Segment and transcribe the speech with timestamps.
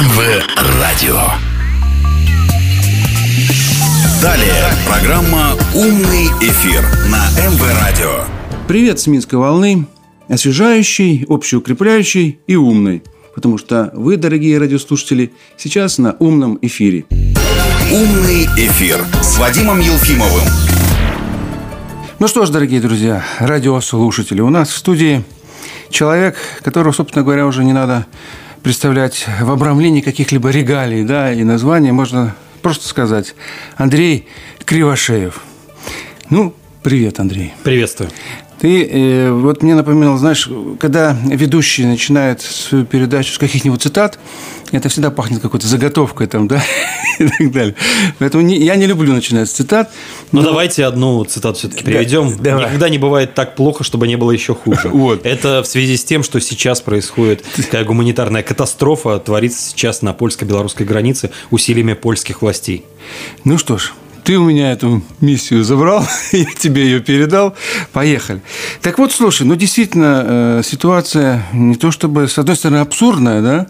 [0.00, 0.42] МВ
[0.80, 1.20] Радио.
[4.22, 8.24] Далее программа «Умный эфир» на МВ Радио.
[8.66, 9.86] Привет с Минской волны.
[10.26, 13.02] Освежающий, общеукрепляющий и умный.
[13.34, 17.04] Потому что вы, дорогие радиослушатели, сейчас на умном эфире.
[17.92, 20.48] «Умный эфир» с Вадимом Елфимовым.
[22.18, 25.22] Ну что ж, дорогие друзья, радиослушатели, у нас в студии
[25.90, 28.06] человек, которого, собственно говоря, уже не надо
[28.62, 33.34] представлять в обрамлении каких-либо регалий, да, и названия, можно просто сказать.
[33.76, 34.26] Андрей
[34.64, 35.42] Кривошеев.
[36.28, 37.54] Ну, привет, Андрей.
[37.62, 38.10] Приветствую.
[38.60, 44.18] Ты э, вот мне напоминал, знаешь, когда ведущий начинает свою передачу с каких-нибудь цитат,
[44.70, 46.62] это всегда пахнет какой-то заготовкой там, да,
[47.18, 47.74] и так далее.
[48.18, 49.90] Поэтому не, я не люблю начинать с цитат.
[50.30, 50.42] Но...
[50.42, 52.36] Ну, давайте одну цитату все-таки приведем.
[52.36, 52.66] Да, давай.
[52.66, 54.90] Никогда не бывает так плохо, чтобы не было еще хуже.
[55.00, 55.24] Вот.
[55.24, 60.84] Это в связи с тем, что сейчас происходит такая гуманитарная катастрофа, творится сейчас на польско-белорусской
[60.84, 62.84] границе усилиями польских властей.
[63.44, 67.54] Ну что ж, ты у меня эту миссию забрал, я тебе ее передал,
[67.92, 68.42] поехали.
[68.82, 73.66] Так вот, слушай, ну действительно э, ситуация не то чтобы, с одной стороны, абсурдная, да,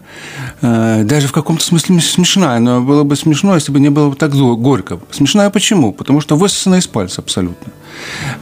[0.61, 4.15] э, даже в каком-то смысле смешная, но было бы смешно, если бы не было бы
[4.15, 4.99] так горько.
[5.11, 5.93] Смешная почему?
[5.93, 7.71] Потому что высосана из пальца абсолютно.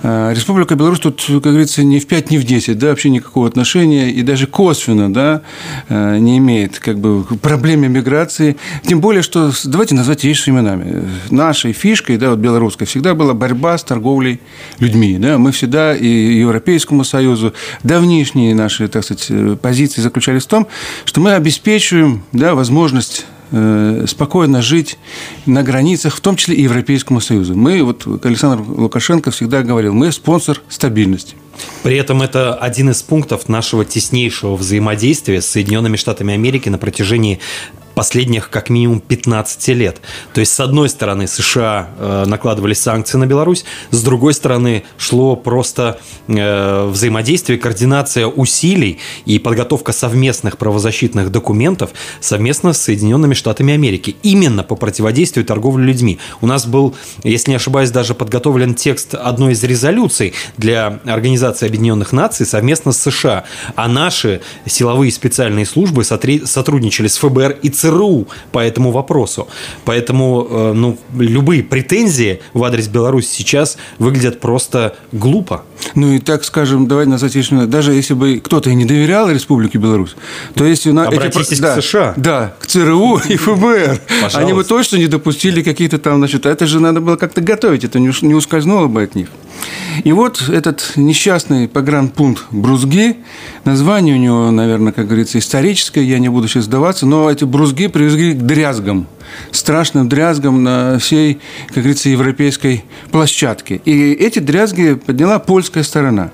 [0.04, 3.48] Э, Республика Беларусь тут, как говорится, не в 5, не в 10, да, вообще никакого
[3.48, 5.42] отношения, и даже косвенно, да,
[5.90, 8.58] не имеет как бы проблемы миграции.
[8.86, 11.08] Тем более, что, давайте назвать вещи именами.
[11.30, 14.40] Нашей фишкой да, вот белорусской, всегда была борьба с торговлей
[14.80, 15.18] людьми.
[15.18, 15.38] Да?
[15.38, 20.68] Мы всегда и Европейскому Союзу, давнишние наши, так сказать, э, позиции заключались в том,
[21.06, 24.98] что мы обеспечиваем да, возможность э, спокойно жить
[25.46, 27.56] на границах, в том числе и Европейскому Союзу.
[27.56, 31.36] Мы, вот Александр Лукашенко всегда говорил, мы спонсор стабильности.
[31.84, 37.40] При этом это один из пунктов нашего теснейшего взаимодействия с Соединенными Штатами Америки на протяжении
[38.00, 39.98] последних как минимум 15 лет.
[40.34, 45.36] То есть, с одной стороны, США э, накладывали санкции на Беларусь, с другой стороны, шло
[45.36, 51.90] просто э, взаимодействие, координация усилий и подготовка совместных правозащитных документов
[52.22, 54.16] совместно с Соединенными Штатами Америки.
[54.24, 56.20] Именно по противодействию торговли людьми.
[56.40, 56.96] У нас был,
[57.26, 63.02] если не ошибаюсь, даже подготовлен текст одной из резолюций для Организации Объединенных Наций совместно с
[63.02, 63.44] США.
[63.76, 69.48] А наши силовые специальные службы сотрудничали с ФБР и ЦРУ по этому вопросу.
[69.86, 75.64] Поэтому э, ну, любые претензии в адрес Беларуси сейчас выглядят просто глупо.
[75.96, 79.78] Ну и так скажем, давай назвать вещи, даже если бы кто-то и не доверял Республике
[79.78, 80.16] Беларусь,
[80.56, 82.14] то если на Обратитесь эти, к да, США.
[82.18, 84.02] Да, к ЦРУ и ФБР.
[84.08, 84.40] Пожалуйста.
[84.40, 88.00] Они бы точно не допустили какие-то там, значит, это же надо было как-то готовить, это
[88.00, 89.30] не ускользнуло бы от них.
[90.04, 93.18] И вот этот несчастный погранпункт Брузги,
[93.66, 97.88] название у него, наверное, как говорится, историческое, я не буду сейчас сдаваться, но эти брузги
[97.88, 99.08] привезли к дрязгам,
[99.52, 103.82] страшным дрязгам на всей, как говорится, европейской площадке.
[103.86, 106.32] И эти дрязги подняла польская сторона.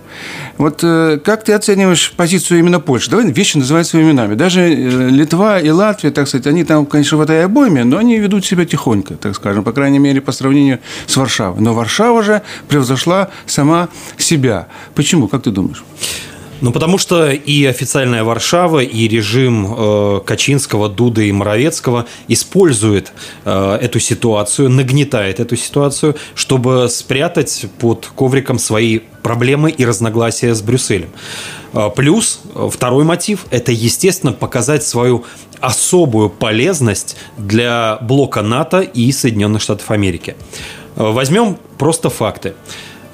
[0.57, 3.09] Вот э, как ты оцениваешь позицию именно Польши?
[3.09, 4.35] Давай вещи называть своими именами.
[4.35, 8.17] Даже э, Литва и Латвия, так сказать, они там, конечно, в этой обойме, но они
[8.17, 11.61] ведут себя тихонько, так скажем, по крайней мере, по сравнению с Варшавой.
[11.61, 14.67] Но Варшава же превзошла сама себя.
[14.93, 15.83] Почему, как ты думаешь?
[16.61, 23.11] Ну, потому что и официальная Варшава, и режим э, Качинского, Дуды и Моровецкого использует
[23.43, 30.61] э, эту ситуацию, нагнетает эту ситуацию, чтобы спрятать под ковриком свои проблемы и разногласия с
[30.61, 31.09] Брюсселем.
[31.73, 32.39] Э, плюс
[32.71, 35.25] второй мотив– это, естественно, показать свою
[35.59, 40.35] особую полезность для блока НАТО и Соединенных Штатов Америки.
[40.95, 42.53] Э, возьмем просто факты.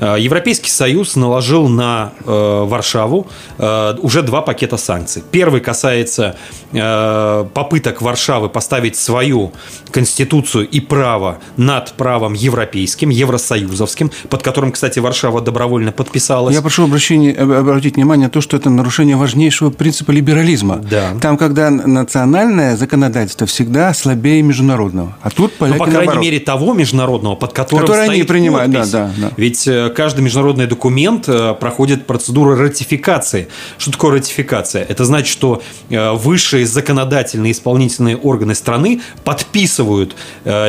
[0.02, 5.24] Э, Европейский Союз наложил на э, Варшаву э, уже два пакета санкций.
[5.32, 6.36] Первый касается
[6.72, 9.52] попыток Варшавы поставить свою
[9.92, 16.56] конституцию и право над правом европейским, евросоюзовским, под которым, кстати, Варшава добровольно подписалась.
[16.56, 20.78] Я прошу обращения, обратить внимание на то, что это нарушение важнейшего принципа либерализма.
[20.78, 21.10] Да.
[21.20, 25.18] Там, когда национальное законодательство всегда слабее международного.
[25.22, 26.24] А тут поляки Ну, по крайней наоборот.
[26.24, 28.92] мере, того международного, под которым Который стоит они принимают, подпись.
[28.92, 29.32] да, да, да.
[29.36, 33.48] Ведь каждый международный документ э, проходит процедуру ратификации.
[33.78, 34.84] Что такое ратификация?
[34.84, 40.16] Это значит, что э, высшие законодательные исполнительные органы страны подписывают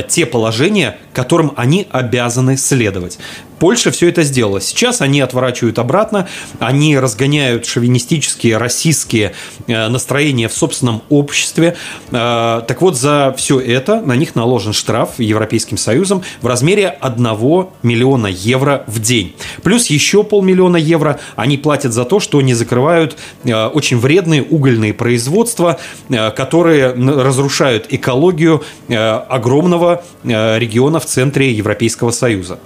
[0.08, 3.18] те положения, которым они обязаны следовать.
[3.62, 4.60] Польша все это сделала.
[4.60, 6.26] Сейчас они отворачивают обратно,
[6.58, 9.34] они разгоняют шовинистические, расистские
[9.68, 11.76] э, настроения в собственном обществе.
[12.10, 17.24] Э, так вот, за все это на них наложен штраф Европейским Союзом в размере 1
[17.84, 19.36] миллиона евро в день.
[19.62, 24.92] Плюс еще полмиллиона евро они платят за то, что не закрывают э, очень вредные угольные
[24.92, 25.78] производства,
[26.08, 32.58] которые разрушают экологию огромного региона в центре Европейского Союза.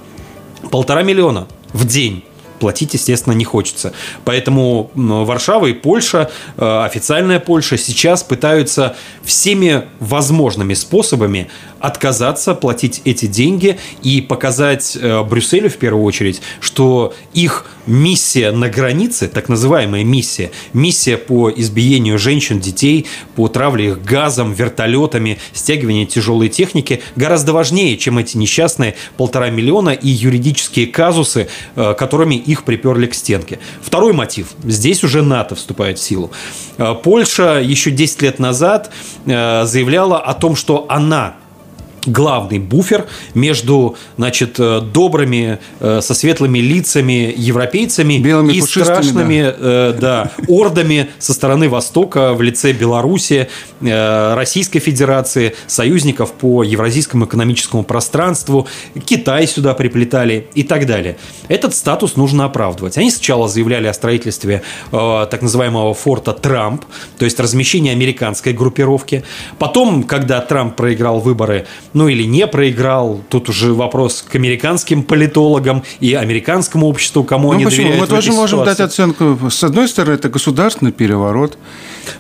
[0.71, 2.25] Полтора миллиона в день
[2.59, 3.93] платить, естественно, не хочется.
[4.25, 11.51] Поэтому Варшава и Польша, э, официальная Польша, сейчас пытаются всеми возможными способами
[11.81, 18.69] отказаться платить эти деньги и показать э, Брюсселю в первую очередь, что их миссия на
[18.69, 26.07] границе, так называемая миссия, миссия по избиению женщин, детей, по травле их газом, вертолетами, стягиванию
[26.07, 32.65] тяжелой техники гораздо важнее, чем эти несчастные полтора миллиона и юридические казусы, э, которыми их
[32.65, 33.59] приперли к стенке.
[33.83, 34.49] Второй мотив.
[34.65, 36.31] Здесь уже НАТО вступает в силу.
[36.79, 38.91] Э, Польша еще 10 лет назад
[39.27, 41.37] заявляла о том, что она
[42.07, 49.57] главный буфер между, значит, э, добрыми, э, со светлыми лицами европейцами Белыми и страшными да.
[49.59, 53.49] Э, да, ордами со стороны Востока в лице Беларуси,
[53.81, 58.67] Российской Федерации, союзников по Евразийскому экономическому пространству,
[59.05, 61.17] Китай сюда приплетали и так далее.
[61.49, 62.97] Этот статус нужно оправдывать.
[62.99, 66.85] Они сначала заявляли о строительстве так называемого форта Трамп,
[67.19, 69.25] то есть размещение американской группировки.
[69.59, 73.23] Потом, когда Трамп проиграл выборы ну или не проиграл.
[73.31, 77.85] Тут уже вопрос к американским политологам и американскому обществу, кому ну, они почему?
[77.85, 78.11] доверяют.
[78.11, 78.83] Мы тоже можем ситуации.
[78.83, 79.39] дать оценку.
[79.51, 81.57] С одной стороны, это государственный переворот.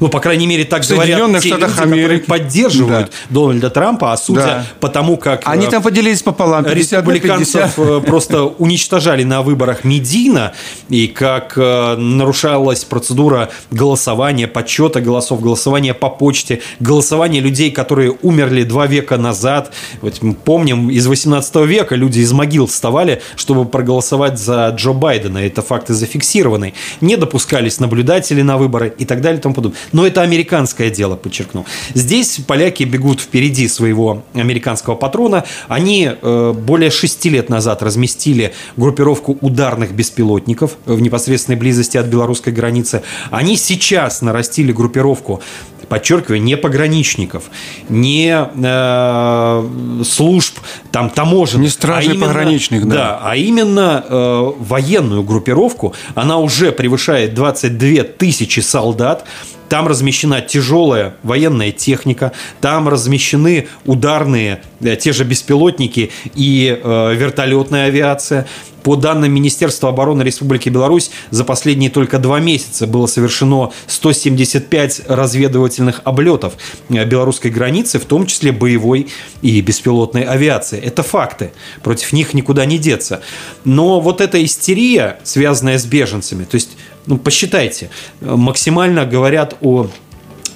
[0.01, 2.25] Ну, по крайней мере, так говорят те Штатах люди, Америки.
[2.27, 3.41] поддерживают да.
[3.41, 4.67] Дональда Трампа, а судя да.
[4.81, 5.43] по тому, как...
[5.45, 7.79] Они э, там поделились пополам, 50 республиканцев 50.
[7.79, 10.53] Э, просто уничтожали на выборах Медина,
[10.89, 18.63] и как э, нарушалась процедура голосования, подсчета голосов, голосования по почте, голосования людей, которые умерли
[18.63, 19.56] два века назад.
[20.03, 25.39] Вот мы помним, из 18 века люди из могил вставали, чтобы проголосовать за Джо Байдена.
[25.39, 26.75] Это факты зафиксированы.
[27.01, 29.79] Не допускались наблюдатели на выборы и так далее и тому подобное.
[29.93, 31.65] Но это американское дело, подчеркну.
[31.95, 35.45] Здесь поляки бегут впереди своего американского патрона.
[35.69, 42.53] Они э, более шести лет назад разместили группировку ударных беспилотников в непосредственной близости от белорусской
[42.53, 43.03] границы.
[43.31, 45.41] Они сейчас нарастили группировку
[45.89, 47.45] подчеркиваю, не пограничников,
[47.89, 50.59] не э, служб
[50.91, 52.95] там таможен, не стражи а именно, пограничных, да.
[52.95, 55.95] да, а именно э, военную группировку.
[56.15, 59.25] Она уже превышает 22 тысячи солдат.
[59.69, 67.87] Там размещена тяжелая военная техника, там размещены ударные, э, те же беспилотники и э, вертолетная
[67.87, 68.47] авиация.
[68.87, 76.03] По данным Министерства обороны Республики Беларусь, за последние только два месяца было совершено 175 разведывательных
[76.05, 76.53] облетов
[76.89, 79.09] э, белорусской границы, в том числе боевой
[79.43, 80.79] и беспилотной авиации.
[80.79, 81.51] Это факты.
[81.83, 83.23] Против них никуда не деться.
[83.65, 89.89] Но вот эта истерия, связанная с беженцами, то есть ну, посчитайте, максимально говорят о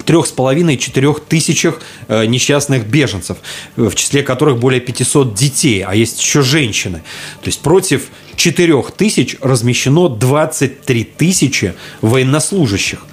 [0.05, 3.37] трех с половиной четырех тысячах э, несчастных беженцев,
[3.75, 7.03] в числе которых более 500 детей, а есть еще женщины.
[7.41, 13.05] То есть против четырех тысяч размещено 23 тысячи военнослужащих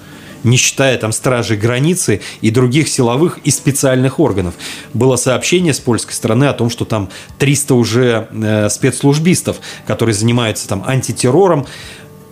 [0.43, 4.53] не считая там стражей границы и других силовых и специальных органов.
[4.93, 7.09] Было сообщение с польской стороны о том, что там
[7.39, 11.67] 300 уже э, спецслужбистов, которые занимаются там антитеррором,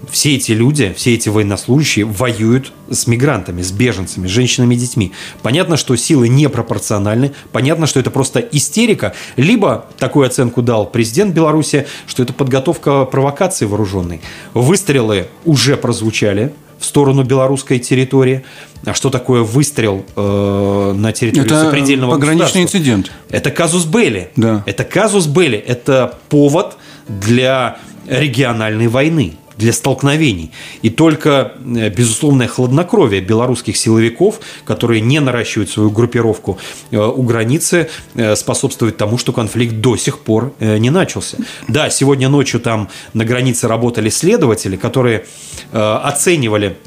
[0.09, 5.11] все эти люди, все эти военнослужащие воюют с мигрантами, с беженцами, с женщинами и детьми.
[5.41, 11.87] Понятно, что силы непропорциональны, понятно, что это просто истерика, либо такую оценку дал президент Беларуси,
[12.05, 14.21] что это подготовка провокации вооруженной.
[14.53, 18.43] Выстрелы уже прозвучали, в сторону белорусской территории.
[18.85, 23.11] А что такое выстрел э, на территории это сопредельного пограничный инцидент.
[23.29, 24.29] Это казус Белли.
[24.35, 24.63] Да.
[24.65, 25.57] Это казус Белли.
[25.57, 26.77] Это повод
[27.07, 27.77] для
[28.07, 30.51] региональной войны для столкновений.
[30.81, 36.57] И только э, безусловное хладнокровие белорусских силовиков, которые не наращивают свою группировку
[36.91, 41.37] э, у границы, э, способствует тому, что конфликт до сих пор не начался.
[41.67, 45.25] Да, сегодня ночью там на границе работали следователи, которые
[45.71, 46.77] оценивали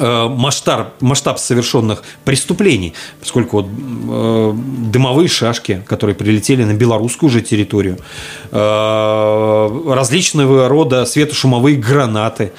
[0.00, 4.52] масштаб, масштаб совершенных преступлений, поскольку вот, э,
[4.90, 7.98] дымовые шашки, которые прилетели на белорусскую же территорию,
[8.50, 12.52] э, различного рода светошумовые гранаты,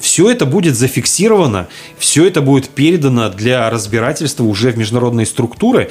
[0.00, 5.90] все это будет зафиксировано, все это будет передано для разбирательства уже в международные структуры,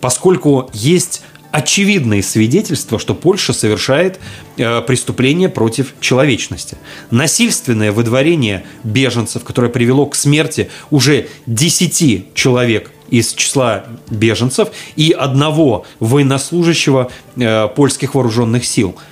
[0.00, 1.22] поскольку есть
[1.54, 4.18] очевидные свидетельства, что Польша совершает
[4.56, 6.76] э, преступление против человечности.
[7.12, 15.86] Насильственное выдворение беженцев, которое привело к смерти уже 10 человек из числа беженцев и одного
[16.00, 18.96] военнослужащего э, польских вооруженных сил–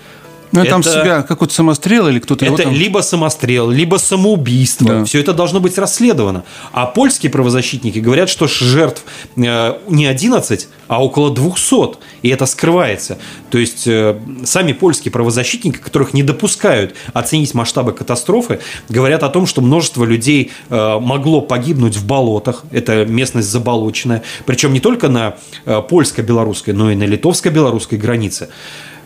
[0.52, 2.72] ну, это, там себя какой-то самострел или кто-то Это там...
[2.72, 4.86] либо самострел, либо самоубийство.
[4.86, 5.04] Да.
[5.04, 6.44] Все это должно быть расследовано.
[6.72, 9.02] А польские правозащитники говорят, что жертв
[9.36, 11.98] э, не 11, а около 200.
[12.20, 13.18] И это скрывается.
[13.50, 19.46] То есть э, сами польские правозащитники, которых не допускают оценить масштабы катастрофы, говорят о том,
[19.46, 22.64] что множество людей э, могло погибнуть в болотах.
[22.70, 24.22] Это местность заболоченная.
[24.44, 28.50] Причем не только на польско-белорусской, но и на литовско-белорусской границе.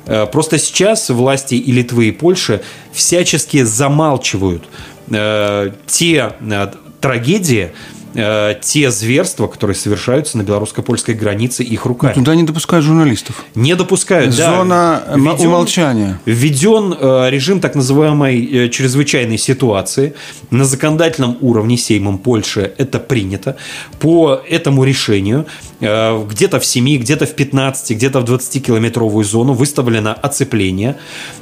[0.06, 4.64] Э, просто сейчас власти и Литвы, и Польши всячески замалчивают
[5.10, 7.72] э, те э, трагедии,
[8.16, 12.14] э, те зверства, которые совершаются на белорусско-польской границе их руками.
[12.14, 13.44] Туда не допускают журналистов.
[13.54, 15.14] Не допускают, Зона да.
[15.14, 16.20] Введен, умолчания.
[16.24, 20.14] Введен э, режим так называемой э, чрезвычайной ситуации.
[20.50, 23.56] На законодательном уровне Сеймом Польши это принято.
[24.00, 25.46] По этому решению
[25.80, 30.96] э, где-то в 7, где-то в 15, где-то в 20-километровую зону выставлено оцепление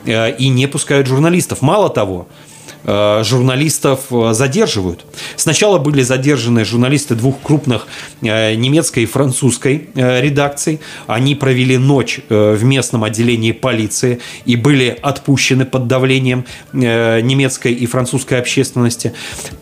[0.05, 1.63] э, и не пускают журналистов.
[1.63, 2.44] Мало того, Э,
[2.85, 5.05] журналистов э, задерживают.
[5.37, 7.87] Сначала были задержаны журналисты двух крупных
[8.21, 10.81] э, немецкой и французской редакций.
[11.07, 18.39] Они провели ночь в местном отделении полиции и были отпущены под давлением немецкой и французской
[18.39, 19.13] общественности.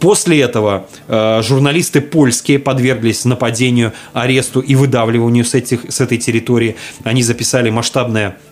[0.00, 6.76] После этого журналисты польские подверглись нападению, аресту и выдавливанию с, этих, с этой территории.
[7.04, 8.36] Они записали масштабное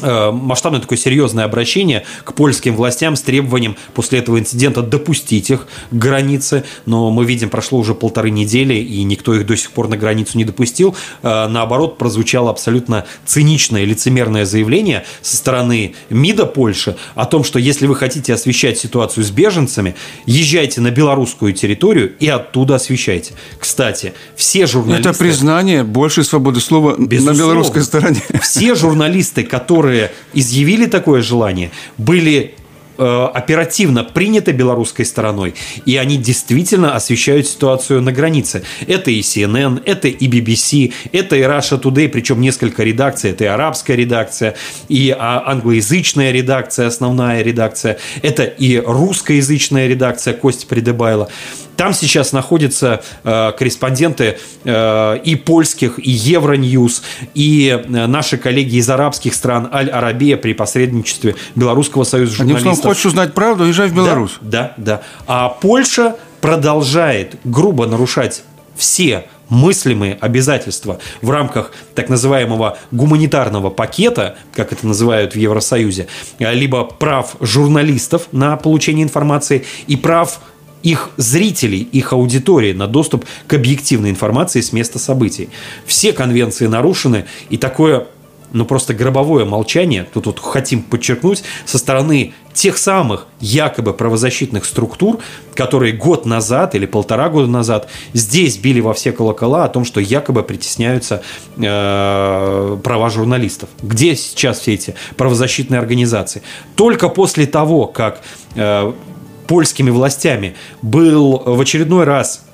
[0.00, 5.94] масштабное такое серьезное обращение к польским властям с требованием после этого инцидента допустить их к
[5.94, 6.64] границе.
[6.86, 10.38] Но мы видим, прошло уже полторы недели, и никто их до сих пор на границу
[10.38, 10.94] не допустил.
[11.22, 17.86] Э, наоборот, прозвучало абсолютно циничное, лицемерное заявление со стороны МИДа Польши о том, что если
[17.86, 19.94] вы хотите освещать ситуацию с беженцами,
[20.26, 23.34] езжайте на белорусскую территорию и оттуда освещайте.
[23.58, 25.10] Кстати, все журналисты...
[25.10, 28.22] Это признание большей свободы слова Безусловно, на белорусской стороне.
[28.40, 32.54] Все журналисты, которые которые изъявили такое желание, были
[33.00, 35.54] оперативно приняты белорусской стороной,
[35.86, 38.62] и они действительно освещают ситуацию на границе.
[38.86, 43.46] Это и CNN, это и BBC, это и Russia Today, причем несколько редакций, это и
[43.46, 44.56] арабская редакция,
[44.88, 51.28] и а, англоязычная редакция, основная редакция, это и русскоязычная редакция Кости Придыбайла.
[51.80, 57.02] Там сейчас находятся э, корреспонденты э, и польских, и Евроньюз,
[57.32, 62.66] и э, наши коллеги из арабских стран, Аль-Арабия при посредничестве Белорусского союза журналистов.
[62.90, 64.32] Хочешь узнать правду, езжай в Беларусь.
[64.40, 65.02] Да, да, да.
[65.28, 68.42] А Польша продолжает грубо нарушать
[68.76, 76.08] все мыслимые обязательства в рамках так называемого гуманитарного пакета, как это называют в Евросоюзе,
[76.40, 80.40] либо прав журналистов на получение информации и прав
[80.82, 85.50] их зрителей, их аудитории на доступ к объективной информации с места событий.
[85.86, 88.08] Все конвенции нарушены, и такое
[88.52, 95.18] ну просто гробовое молчание, тут вот хотим подчеркнуть, со стороны тех самых якобы правозащитных структур,
[95.54, 100.00] которые год назад или полтора года назад здесь били во все колокола о том, что
[100.00, 101.22] якобы притесняются
[101.56, 103.68] э, права журналистов.
[103.82, 106.42] Где сейчас все эти правозащитные организации?
[106.76, 108.20] Только после того, как
[108.56, 108.92] э,
[109.46, 112.44] польскими властями был в очередной раз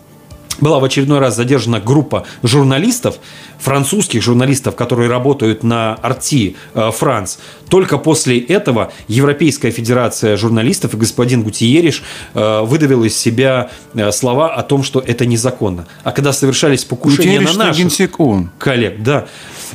[0.61, 3.17] была в очередной раз задержана группа журналистов,
[3.59, 7.39] французских журналистов, которые работают на Арти э, Франц.
[7.69, 12.03] Только после этого Европейская Федерация журналистов и господин Гутиериш
[12.35, 15.87] э, выдавил из себя э, слова о том, что это незаконно.
[16.05, 18.11] А когда совершались покушения Гутиериш на наших
[18.59, 19.27] коллег, да,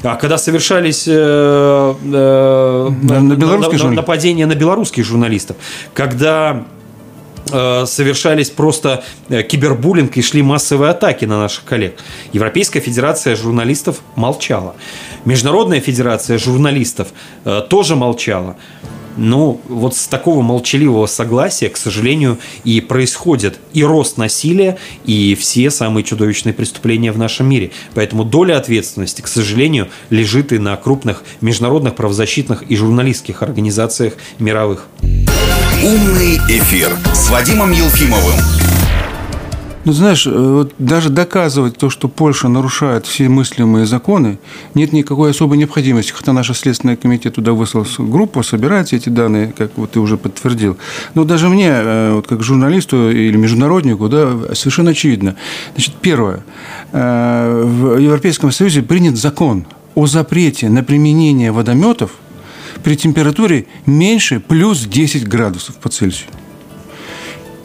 [0.04, 5.58] а когда совершались э, э, на, на, на, на, нападения на белорусских журналистов,
[5.94, 6.66] когда
[7.86, 11.98] совершались просто э, кибербуллинг и шли массовые атаки на наших коллег.
[12.34, 14.76] Европейская федерация журналистов молчала.
[15.26, 17.10] Международная федерация журналистов
[17.46, 18.58] э, тоже молчала.
[19.18, 25.70] Ну, вот с такого молчаливого согласия, к сожалению, и происходит и рост насилия, и все
[25.70, 27.72] самые чудовищные преступления в нашем мире.
[27.94, 34.88] Поэтому доля ответственности, к сожалению, лежит и на крупных международных правозащитных и журналистских организациях мировых.
[35.84, 38.36] Умный эфир с Вадимом Елфимовым.
[39.84, 44.38] Ну, знаешь, э, вот даже доказывать то, что Польша нарушает все мыслимые законы,
[44.76, 46.12] нет никакой особой необходимости.
[46.12, 50.78] Хотя наш Следственный комитет туда выслал группу, собирать эти данные, как вот ты уже подтвердил.
[51.16, 55.36] Но даже мне, э, вот как журналисту или международнику, да, совершенно очевидно.
[55.74, 56.44] Значит, первое.
[56.92, 62.12] Э, в Европейском Союзе принят закон о запрете на применение водометов
[62.84, 66.30] при температуре меньше плюс 10 градусов по Цельсию.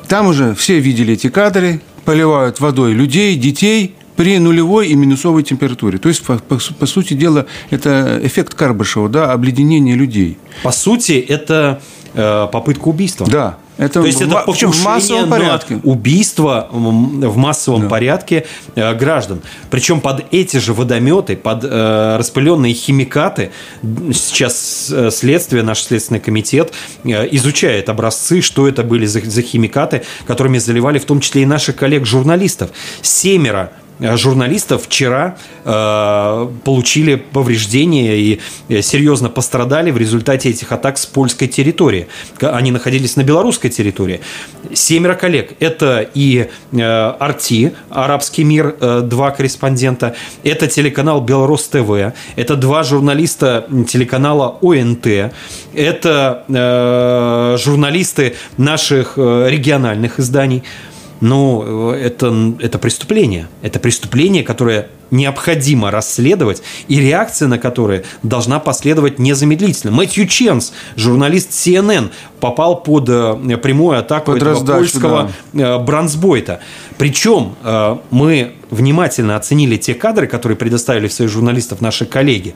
[0.09, 5.99] Там уже все видели эти кадры, поливают водой людей, детей при нулевой и минусовой температуре.
[5.99, 10.39] То есть, по, по, по сути дела, это эффект Карбышева, да, обледенение людей.
[10.63, 11.83] По сути, это
[12.15, 13.27] э, попытка убийства.
[13.27, 13.59] Да.
[13.79, 15.81] Это То есть это покушение в массовом порядке.
[15.83, 17.89] убийство в массовом да.
[17.89, 19.43] порядке э, граждан.
[19.71, 23.51] Причем под эти же водометы, под э, распыленные химикаты,
[23.83, 26.73] сейчас э, следствие, наш следственный комитет
[27.05, 31.47] э, изучает образцы, что это были за, за химикаты, которыми заливали в том числе и
[31.47, 32.71] наших коллег-журналистов.
[33.03, 41.07] Семеро журналистов вчера э, получили повреждения и э, серьезно пострадали в результате этих атак с
[41.07, 42.07] польской территории.
[42.41, 44.21] Они находились на белорусской территории.
[44.75, 45.55] Семеро коллег.
[45.61, 50.15] Это и э, Арти, Арабский мир, э, два корреспондента.
[50.45, 52.13] Это телеканал Белрос ТВ.
[52.37, 55.33] Это два журналиста телеканала ОНТ.
[55.75, 60.63] Это э, журналисты наших э, региональных изданий.
[61.21, 63.49] Ну, это, это преступление.
[63.63, 69.93] Это преступление, которое необходимо расследовать, и реакция на которое должна последовать незамедлительно.
[69.93, 75.77] Мэтью Ченс, журналист CNN, попал под э, прямую атаку под этого раздачу, польского да.
[75.77, 76.61] Э, бронзбойта.
[76.99, 82.55] Причем э, мы внимательно оценили те кадры, которые предоставили в своих журналистов наши коллеги.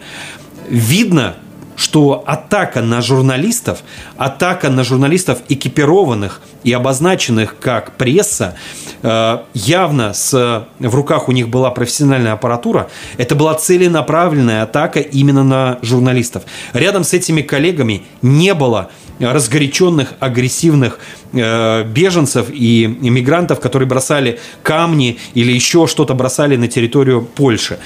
[0.69, 1.37] Видно,
[1.81, 3.79] что атака на журналистов,
[4.19, 8.55] атака на журналистов экипированных и обозначенных как пресса,
[9.03, 15.43] э, явно с, в руках у них была профессиональная аппаратура, это была целенаправленная атака именно
[15.43, 16.43] на журналистов.
[16.75, 20.99] Рядом с этими коллегами не было разгоряченных, агрессивных
[21.33, 27.79] э, беженцев и иммигрантов, которые бросали камни или еще что-то бросали на территорию Польши.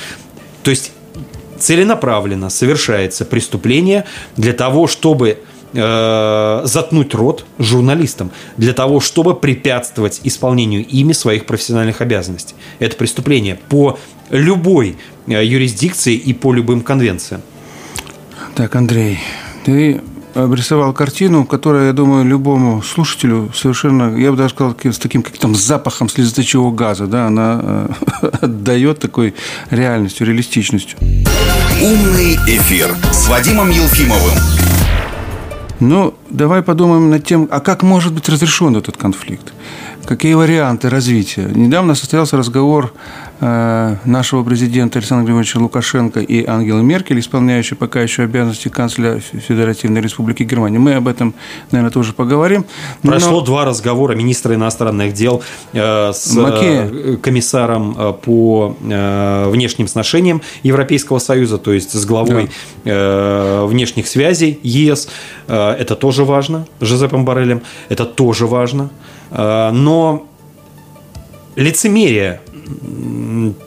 [0.64, 0.90] То есть
[1.58, 4.04] целенаправленно совершается преступление
[4.36, 5.38] для того, чтобы
[5.72, 12.54] э, заткнуть рот журналистам, для того, чтобы препятствовать исполнению ими своих профессиональных обязанностей.
[12.78, 13.98] Это преступление по
[14.30, 14.96] любой
[15.26, 17.42] э, юрисдикции и по любым конвенциям.
[18.54, 19.18] Так, Андрей,
[19.64, 20.00] ты
[20.34, 25.58] обрисовал картину, которая, я думаю, любому слушателю совершенно, я бы даже сказал, с таким каким-то
[25.58, 27.88] запахом слезоточивого газа, да, она э,
[28.40, 29.34] отдает такой
[29.70, 30.98] реальностью, реалистичностью.
[31.82, 34.38] Умный эфир с Вадимом Елфимовым.
[35.80, 39.52] Ну, давай подумаем над тем, а как может быть разрешен этот конфликт?
[40.06, 41.48] Какие варианты развития?
[41.54, 42.92] Недавно состоялся разговор
[43.40, 50.42] нашего президента Александра Григорьевича Лукашенко и Ангелы Меркель, исполняющей пока еще обязанности канцлера Федеративной Республики
[50.44, 50.78] Германии.
[50.78, 51.34] Мы об этом,
[51.70, 52.64] наверное, тоже поговорим.
[53.02, 53.40] Прошло Но...
[53.40, 55.42] два разговора министра иностранных дел
[55.72, 56.90] э, с Макея.
[56.92, 58.76] Э, комиссаром по
[59.50, 62.50] внешним сношениям Европейского Союза, то есть с главой
[62.84, 63.64] да.
[63.66, 65.08] внешних связей ЕС.
[65.46, 67.62] Это тоже важно, Жозепом Барелем.
[67.88, 68.90] Это тоже важно.
[69.30, 70.26] Но
[71.56, 72.40] лицемерие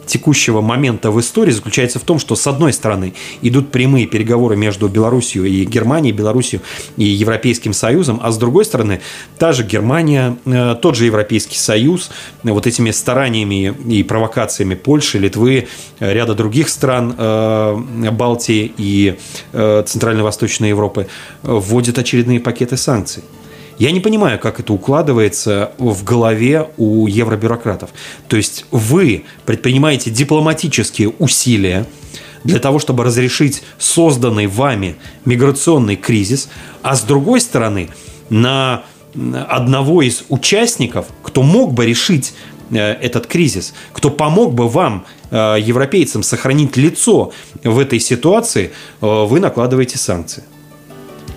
[0.05, 4.88] текущего момента в истории заключается в том, что с одной стороны идут прямые переговоры между
[4.88, 6.62] Белоруссией и Германией, Белоруссией
[6.97, 9.01] и Европейским Союзом, а с другой стороны
[9.38, 12.10] та же Германия, э, тот же Европейский Союз
[12.43, 15.67] э, вот этими стараниями и провокациями Польши, Литвы,
[15.99, 19.17] э, ряда других стран Балтии и
[19.51, 21.07] Центрально-Восточной Европы
[21.43, 23.23] вводят очередные пакеты санкций.
[23.78, 27.92] Я не понимаю, как это укладывается в голове у евробюрократов.
[28.28, 31.86] То есть вы предпринимаете дипломатические усилия
[32.44, 36.50] для того, чтобы разрешить созданный вами миграционный кризис,
[36.82, 37.90] а с другой стороны,
[38.30, 38.84] на
[39.48, 42.34] одного из участников, кто мог бы решить
[42.72, 47.32] э, этот кризис, кто помог бы вам, э, европейцам, сохранить лицо
[47.63, 50.44] в этой ситуации, э, вы накладываете санкции.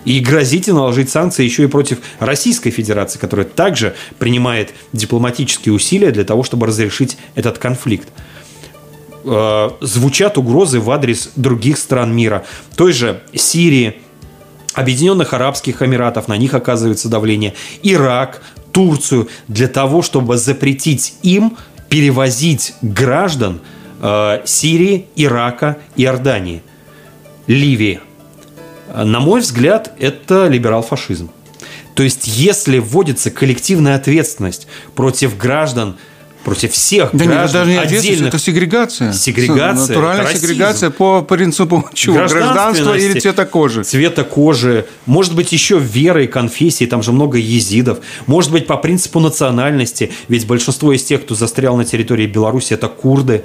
[0.04, 6.24] И грозите наложить санкции еще и против Российской Федерации, которая также принимает дипломатические усилия для
[6.24, 8.08] того, чтобы разрешить этот конфликт.
[9.24, 12.44] Э, звучат угрозы в адрес других стран мира,
[12.76, 14.00] той же Сирии,
[14.72, 18.40] Объединенных Арабских Эмиратов, на них оказывается давление, Ирак,
[18.72, 21.56] Турцию, для того, чтобы запретить им
[21.88, 23.60] перевозить граждан
[24.00, 26.62] э, Сирии, Ирака, Иордании,
[27.46, 28.00] Ливии.
[28.94, 31.30] На мой взгляд, это либерал-фашизм.
[31.94, 35.96] То есть, если вводится коллективная ответственность против граждан,
[36.44, 38.28] против всех да граждан, нет, даже не отдельных...
[38.28, 39.12] это сегрегация.
[39.12, 39.88] Сегрегация.
[39.88, 42.14] Натуральная это сегрегация по принципу чего?
[42.14, 43.84] Гражданства или цвета кожи?
[43.84, 44.86] Цвета кожи.
[45.06, 47.98] Может быть, еще веры и конфессии, там же много езидов.
[48.26, 52.88] Может быть, по принципу национальности, ведь большинство из тех, кто застрял на территории Беларуси, это
[52.88, 53.44] курды.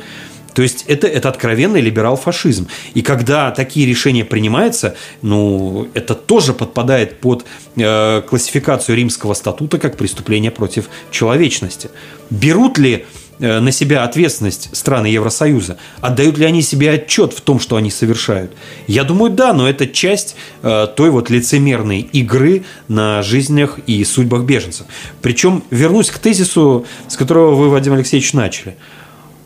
[0.56, 2.68] То есть это, это откровенный либерал-фашизм.
[2.94, 9.98] И когда такие решения принимаются, ну, это тоже подпадает под э, классификацию римского статута как
[9.98, 11.90] преступление против человечности.
[12.30, 13.06] Берут ли
[13.40, 15.78] э, на себя ответственность страны Евросоюза?
[16.00, 18.54] Отдают ли они себе отчет в том, что они совершают?
[18.88, 24.44] Я думаю, да, но это часть э, той вот лицемерной игры на жизнях и судьбах
[24.44, 24.86] беженцев.
[25.22, 28.78] Причем вернусь к тезису, с которого вы, Вадим Алексеевич, начали–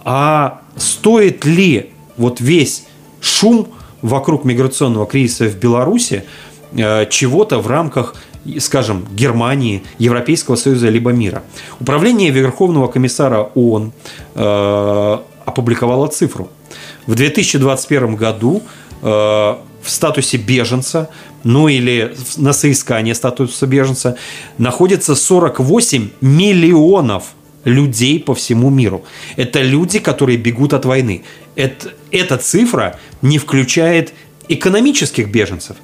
[0.04, 2.86] а стоит ли вот весь
[3.22, 3.68] шум
[4.02, 6.24] вокруг миграционного кризиса в Беларуси
[6.74, 8.16] э, чего-то в рамках
[8.60, 11.44] скажем, Германии, Европейского Союза либо мира.
[11.80, 13.92] Управление Верховного комиссара ООН
[14.36, 16.50] э, опубликовало цифру.
[17.06, 18.62] В 2021 году
[19.02, 21.10] э, в статусе беженца,
[21.44, 24.18] ну или на соискание статуса беженца,
[24.58, 29.04] находится 48 миллионов людей по всему миру.
[29.36, 31.24] Это люди, которые бегут от войны.
[31.56, 34.13] Это, эта цифра не включает
[34.50, 35.78] экономических беженцев.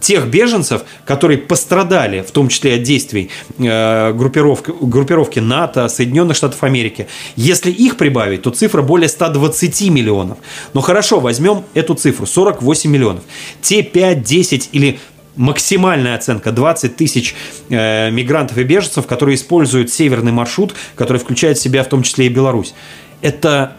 [0.00, 6.62] Тех беженцев, которые пострадали, в том числе от действий э, группировки, группировки НАТО, Соединенных Штатов
[6.62, 7.08] Америки.
[7.36, 10.38] Если их прибавить, то цифра более 120 миллионов.
[10.72, 13.24] Но хорошо, возьмем эту цифру, 48 миллионов.
[13.60, 15.00] Те 5, 10 или
[15.38, 17.34] максимальная оценка 20 тысяч
[17.70, 22.26] э, мигрантов и беженцев, которые используют северный маршрут, который включает в себя в том числе
[22.26, 22.74] и Беларусь.
[23.22, 23.72] Это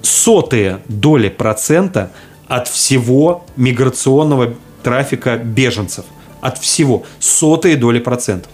[0.00, 2.10] сотые доли процента
[2.48, 6.04] от всего миграционного трафика беженцев.
[6.40, 7.04] От всего.
[7.18, 8.50] Сотые доли процентов.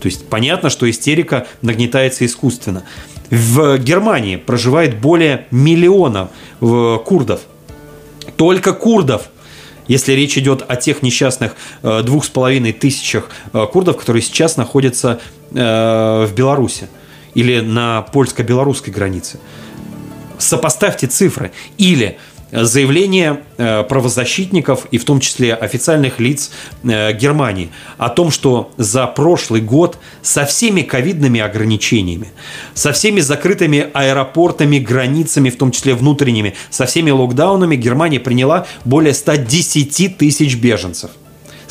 [0.00, 2.82] То есть понятно, что истерика нагнетается искусственно.
[3.30, 7.40] В Германии проживает более миллиона э, курдов.
[8.36, 9.31] Только курдов
[9.88, 14.56] если речь идет о тех несчастных э, двух с половиной тысячах э, курдов, которые сейчас
[14.56, 16.88] находятся э, в Беларуси
[17.34, 19.38] или на польско-белорусской границе.
[20.38, 21.52] Сопоставьте цифры.
[21.78, 22.18] Или
[22.52, 26.50] заявление э, правозащитников и в том числе официальных лиц
[26.84, 32.30] э, Германии о том, что за прошлый год со всеми ковидными ограничениями,
[32.74, 39.14] со всеми закрытыми аэропортами, границами, в том числе внутренними, со всеми локдаунами Германия приняла более
[39.14, 41.10] 110 тысяч беженцев.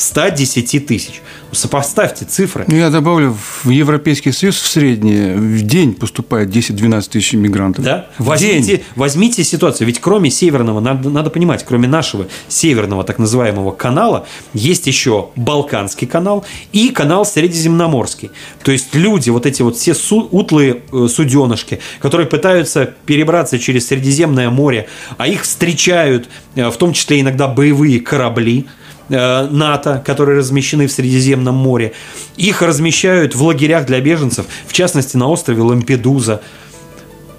[0.02, 1.22] 110 тысяч.
[1.52, 2.66] Сопоставьте цифры.
[2.68, 7.86] Ну, я добавлю, в Европейский Союз в среднее в день поступает 10-12 тысяч мигрантов.
[7.86, 8.08] Да?
[8.18, 8.84] Возьмите, день.
[8.96, 9.86] возьмите ситуацию.
[9.86, 16.08] Ведь кроме северного, надо, надо понимать, кроме нашего северного так называемого канала, есть еще Балканский
[16.08, 18.32] канал и канал Средиземноморский.
[18.64, 23.88] То есть люди, вот эти вот все су, утлые э, суденышки, которые пытаются перебраться через
[23.88, 24.88] Средиземное море,
[25.18, 28.66] а их встречают э, в том числе иногда боевые корабли,
[29.12, 31.94] НАТО, которые размещены в Средиземном море.
[32.38, 36.42] Их размещают в лагерях для беженцев, в частности на острове Лампедуза.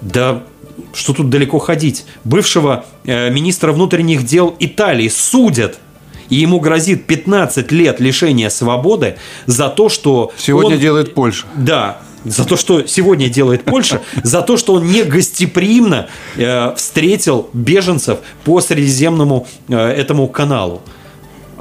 [0.01, 0.43] Да
[0.95, 2.05] что тут далеко ходить?
[2.25, 5.79] Бывшего э, министра внутренних дел Италии судят
[6.29, 10.33] и ему грозит 15 лет лишения свободы за то, что...
[10.39, 11.47] Сегодня он, делает Польша.
[11.55, 17.51] Да, за то, что сегодня делает Польша, за то, что он не гостеприимно э, встретил
[17.53, 20.83] беженцев по Средиземному э, этому каналу.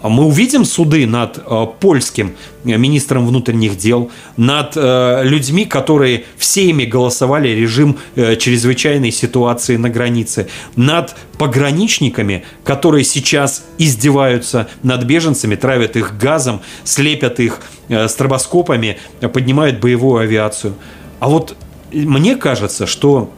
[0.01, 6.85] А мы увидим суды над э, польским министром внутренних дел, над э, людьми, которые всеми
[6.85, 15.95] голосовали режим э, чрезвычайной ситуации на границе, над пограничниками, которые сейчас издеваются над беженцами, травят
[15.95, 17.61] их газом, слепят их
[18.07, 18.97] стробоскопами,
[19.33, 20.75] поднимают боевую авиацию.
[21.19, 21.57] А вот
[21.91, 23.31] мне кажется, что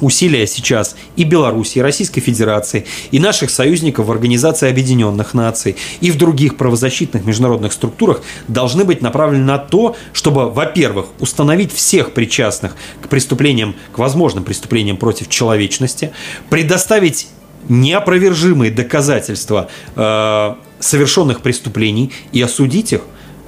[0.00, 6.10] усилия сейчас и Беларуси, и Российской Федерации, и наших союзников в Организации Объединенных Наций, и
[6.10, 12.76] в других правозащитных международных структурах должны быть направлены на то, чтобы, во-первых, установить всех причастных
[13.02, 16.12] к преступлениям, к возможным преступлениям против человечности,
[16.48, 17.28] предоставить
[17.68, 23.02] неопровержимые доказательства э, совершенных преступлений и осудить их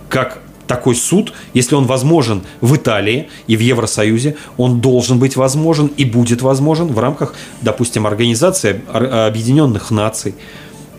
[0.09, 5.89] как такой суд, если он возможен в Италии и в Евросоюзе, он должен быть возможен
[5.97, 10.35] и будет возможен в рамках, допустим, Организации Объединенных Наций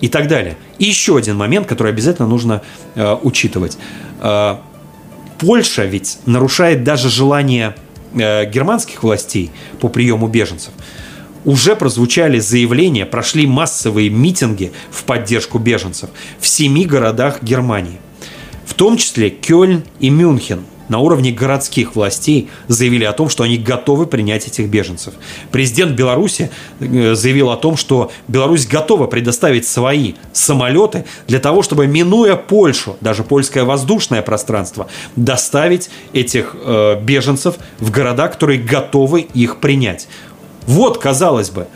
[0.02, 0.58] и так далее.
[0.80, 2.62] И еще один момент, который обязательно нужно
[2.96, 3.78] э, учитывать.
[4.22, 4.58] Э,
[5.40, 7.76] Польша ведь нарушает даже желание
[8.14, 10.74] э, германских властей по приему беженцев.
[11.46, 18.00] Уже прозвучали заявления, прошли массовые митинги в поддержку беженцев в семи городах Германии–
[18.74, 23.58] в том числе Кёльн и Мюнхен на уровне городских властей заявили о том, что они
[23.58, 25.14] готовы принять этих беженцев.
[25.52, 31.86] Президент Беларуси э, заявил о том, что Беларусь готова предоставить свои самолеты для того, чтобы,
[31.86, 39.58] минуя Польшу, даже польское воздушное пространство, доставить этих э, беженцев в города, которые готовы их
[39.58, 40.08] принять.
[40.66, 41.68] Вот, казалось бы,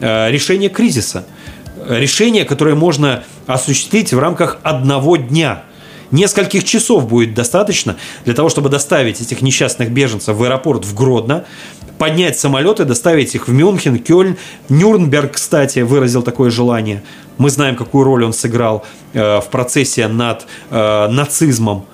[0.00, 1.26] э, решение кризиса.
[1.86, 5.65] Решение, которое можно осуществить в рамках одного дня.
[6.10, 11.44] Нескольких часов будет достаточно для того, чтобы доставить этих несчастных беженцев в аэропорт в Гродно,
[11.98, 14.36] поднять самолеты, доставить их в Мюнхен, Кёльн.
[14.68, 17.02] Нюрнберг, кстати, выразил такое желание.
[17.38, 21.86] Мы знаем, какую роль он сыграл э, в процессе над э, нацизмом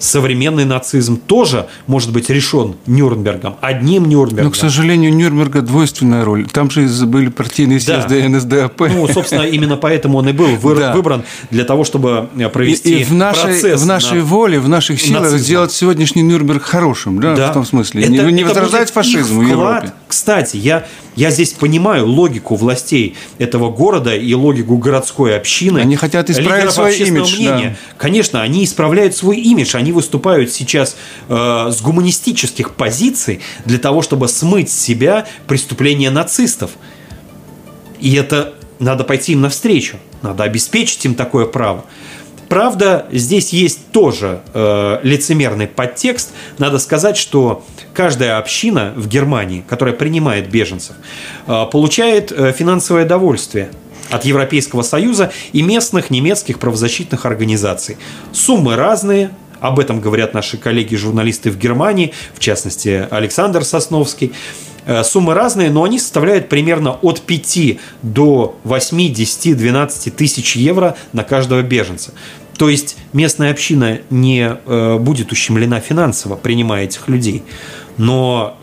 [0.00, 4.46] современный нацизм тоже может быть решен Нюрнбергом, одним Нюрнбергом.
[4.46, 6.46] Но, к сожалению, Нюрнберга двойственная роль.
[6.46, 8.28] Там же были партийные съезды да.
[8.28, 8.80] НСДАП.
[8.80, 10.92] Ну, собственно, именно поэтому он и был вы, да.
[10.92, 14.24] выбран для того, чтобы провести и, и в нашей, процесс в нашей на...
[14.24, 15.38] воле, в наших силах нацизма.
[15.38, 17.50] сделать сегодняшний Нюрнберг хорошим, да, да.
[17.50, 18.02] в том смысле.
[18.02, 19.92] Это, не не это возрождать фашизм в Европе.
[20.08, 20.86] Кстати, я,
[21.16, 25.80] я здесь понимаю логику властей этого города и логику городской общины.
[25.80, 27.36] Они хотят исправить свой имидж.
[27.36, 27.76] Мнения.
[27.90, 27.94] Да.
[27.98, 30.96] Конечно, они исправляют свой имидж, они выступают сейчас
[31.28, 36.70] э, с гуманистических позиций для того, чтобы смыть с себя преступления нацистов.
[37.98, 41.84] И это надо пойти им навстречу, надо обеспечить им такое право.
[42.48, 46.30] Правда, здесь есть тоже э, лицемерный подтекст.
[46.58, 47.64] Надо сказать, что
[48.00, 50.96] каждая община в Германии, которая принимает беженцев,
[51.46, 53.68] э, получает э, финансовое довольствие
[54.08, 57.98] от Европейского Союза и местных немецких правозащитных организаций.
[58.32, 64.32] Суммы разные, об этом говорят наши коллеги-журналисты в Германии, в частности Александр Сосновский.
[64.86, 70.96] Э, суммы разные, но они составляют примерно от 5 до 8, 10, 12 тысяч евро
[71.12, 72.12] на каждого беженца.
[72.56, 74.58] То есть местная община не
[74.98, 77.42] будет ущемлена финансово, принимая этих людей.
[78.00, 78.56] Но,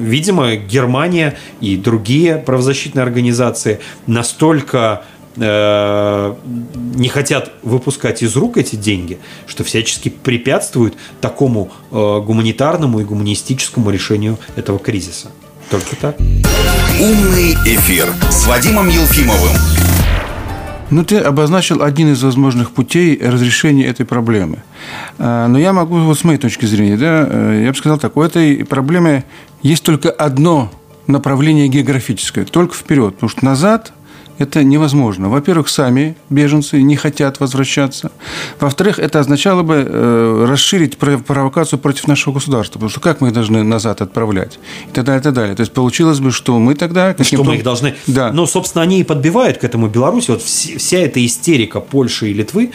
[0.00, 5.02] видимо, Германия и другие правозащитные организации настолько
[5.34, 6.34] э,
[6.94, 13.90] не хотят выпускать из рук эти деньги, что всячески препятствуют такому э, гуманитарному и гуманистическому
[13.90, 15.32] решению этого кризиса.
[15.70, 16.16] Только так.
[17.00, 19.56] Умный эфир с Вадимом Елфимовым.
[20.90, 24.62] Ну, ты обозначил один из возможных путей разрешения этой проблемы.
[25.18, 28.16] А, но я могу, вот с моей точки зрения, да, э, я бы сказал так,
[28.16, 29.24] у этой проблемы
[29.62, 30.70] есть только одно
[31.06, 33.92] направление географическое, только вперед, потому что назад
[34.38, 35.28] это невозможно.
[35.28, 38.12] Во-первых, сами беженцы не хотят возвращаться.
[38.60, 42.74] Во-вторых, это означало бы э, расширить провокацию против нашего государства.
[42.74, 44.58] Потому что как мы их должны назад отправлять?
[44.88, 45.56] И так далее, и так далее.
[45.56, 47.16] То есть получилось бы, что мы тогда...
[47.20, 47.94] Что мы их должны...
[48.06, 48.32] Да.
[48.32, 50.30] Ну, собственно, они и подбивают к этому Беларуси.
[50.30, 52.70] Вот вся эта истерика Польши и Литвы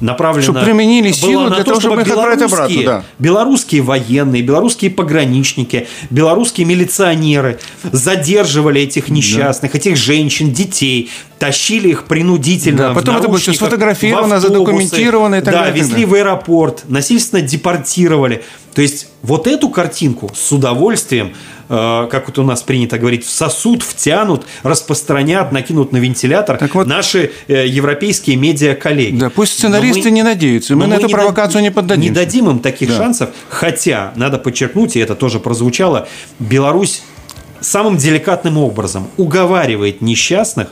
[0.00, 0.42] направлена...
[0.42, 2.82] Чтобы применили силу для того, чтобы их отправить обратно.
[2.84, 3.04] Да.
[3.18, 7.58] Белорусские военные, белорусские пограничники, белорусские милиционеры
[7.90, 9.78] задерживали этих несчастных, да.
[9.78, 11.07] этих женщин, детей,
[11.38, 12.88] тащили их принудительно.
[12.88, 15.74] Да, потом это было все сфотографировано, задокументировано и так да, далее.
[15.74, 18.42] Да, везли в аэропорт, насильственно депортировали.
[18.74, 21.34] То есть вот эту картинку с удовольствием,
[21.68, 26.86] э, как вот у нас принято говорить, сосуд втянут, распространят, накинут на вентилятор так вот,
[26.86, 29.18] наши э, европейские медиа-коллеги.
[29.18, 32.04] Да, пусть сценаристы мы, не надеются, мы на эту не провокацию не поддадим.
[32.04, 32.96] Не дадим им таких да.
[32.96, 37.02] шансов, хотя, надо подчеркнуть, и это тоже прозвучало, Беларусь
[37.60, 40.68] самым деликатным образом уговаривает несчастных,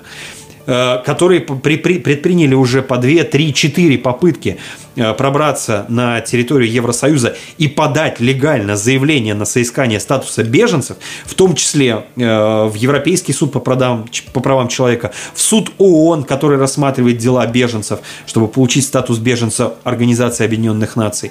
[0.66, 4.58] э, которые предприняли уже по 2, 3, 4 попытки
[4.96, 12.06] пробраться на территорию Евросоюза и подать легально заявление на соискание статуса беженцев, в том числе
[12.16, 17.46] э, в Европейский суд по правам, по правам человека, в суд ООН, который рассматривает дела
[17.46, 21.30] беженцев, чтобы получить статус беженца Организации Объединенных Наций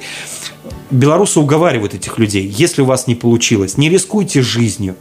[0.91, 4.95] белорусы уговаривают этих людей, если у вас не получилось, не рискуйте жизнью.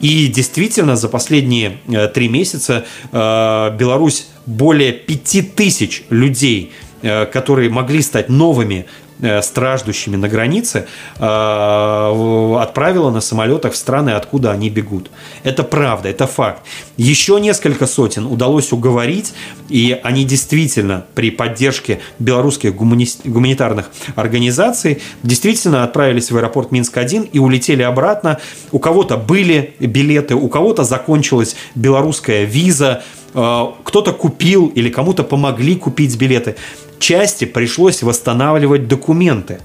[0.00, 6.85] И действительно, за последние э, три месяца э, Беларусь более пяти тысяч людей, э,
[7.32, 8.86] которые могли стать новыми
[9.18, 10.86] Э, страждущими на границе
[11.18, 15.10] э, отправила на самолетах в страны, откуда они бегут.
[15.42, 16.60] Это правда, это факт.
[16.98, 19.32] Еще несколько сотен удалось уговорить,
[19.70, 27.80] и они действительно при поддержке белорусских гуманитарных организаций действительно отправились в аэропорт Минск-1 и улетели
[27.80, 28.38] обратно.
[28.70, 35.74] У кого-то были билеты, у кого-то закончилась белорусская виза, э, кто-то купил или кому-то помогли
[35.76, 36.56] купить билеты
[36.98, 39.60] части пришлось восстанавливать документы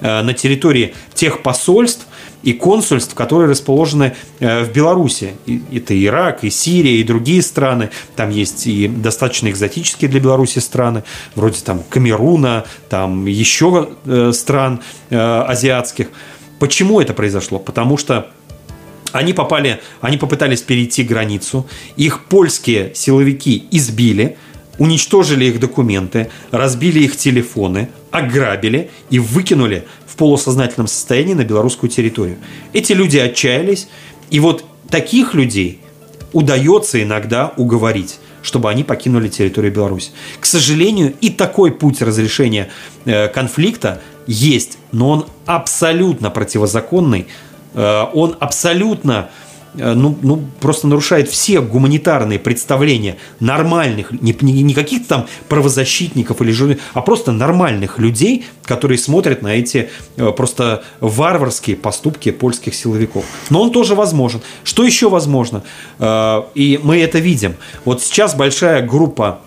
[0.00, 2.06] э, на территории тех посольств
[2.42, 5.34] и консульств, которые расположены э, в Беларуси.
[5.72, 7.90] Это Ирак, и Сирия, и другие страны.
[8.16, 14.80] Там есть и достаточно экзотические для Беларуси страны, вроде там Камеруна, там еще э, стран
[15.10, 16.08] азиатских.
[16.58, 17.58] Почему это произошло?
[17.58, 18.30] Потому что
[19.12, 21.66] они попали, они попытались перейти границу,
[21.96, 24.36] их польские силовики избили–
[24.80, 32.38] уничтожили их документы, разбили их телефоны, ограбили и выкинули в полусознательном состоянии на белорусскую территорию.
[32.72, 33.88] Эти люди отчаялись,
[34.30, 35.80] и вот таких людей
[36.32, 40.12] удается иногда уговорить чтобы они покинули территорию Беларуси.
[40.40, 42.70] К сожалению, и такой путь разрешения
[43.04, 47.26] э, конфликта есть, но он абсолютно противозаконный,
[47.74, 49.28] э, он абсолютно
[49.74, 56.50] ну, ну, просто нарушает все гуманитарные представления нормальных, не, не, не каких-то там правозащитников или
[56.50, 63.24] журналистов, а просто нормальных людей, которые смотрят на эти э, просто варварские поступки польских силовиков.
[63.48, 64.40] Но он тоже возможен.
[64.64, 65.62] Что еще возможно?
[65.98, 67.54] Э, и мы это видим.
[67.84, 69.40] Вот сейчас большая группа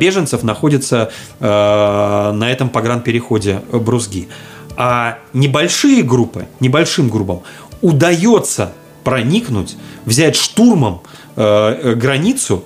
[0.00, 4.28] беженцев находится на этом погранпереходе Брузги.
[4.76, 7.42] А небольшие группы, небольшим группам
[7.82, 8.72] удается
[9.04, 11.02] проникнуть, взять штурмом
[11.36, 12.64] э, э, границу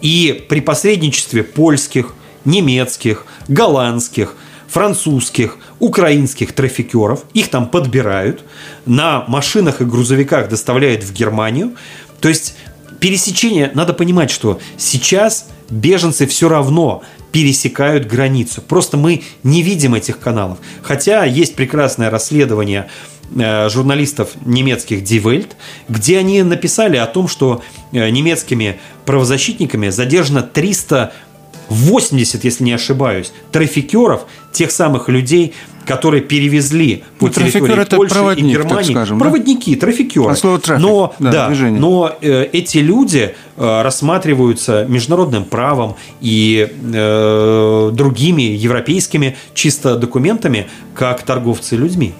[0.00, 2.14] и при посредничестве польских,
[2.44, 4.36] немецких, голландских,
[4.68, 8.42] французских, украинских трафикеров, их там подбирают,
[8.86, 11.76] на машинах и грузовиках доставляют в Германию.
[12.20, 12.56] То есть
[12.98, 18.62] пересечение, надо понимать, что сейчас беженцы все равно пересекают границу.
[18.62, 20.58] Просто мы не видим этих каналов.
[20.82, 22.88] Хотя есть прекрасное расследование
[23.34, 25.50] журналистов немецких Die Welt,
[25.88, 34.26] где они написали о том, что э, немецкими правозащитниками задержано 380, если не ошибаюсь, трафикеров,
[34.52, 38.92] тех самых людей, которые перевезли по ну, территории Польши проводник, и Германии.
[38.92, 39.80] скажем, проводники, да?
[39.80, 40.30] трафикеры.
[40.30, 46.68] А слово трафик, но, да, да, но э, эти люди э, рассматриваются международным правом и
[46.70, 52.14] э, другими европейскими чисто документами как торговцы людьми.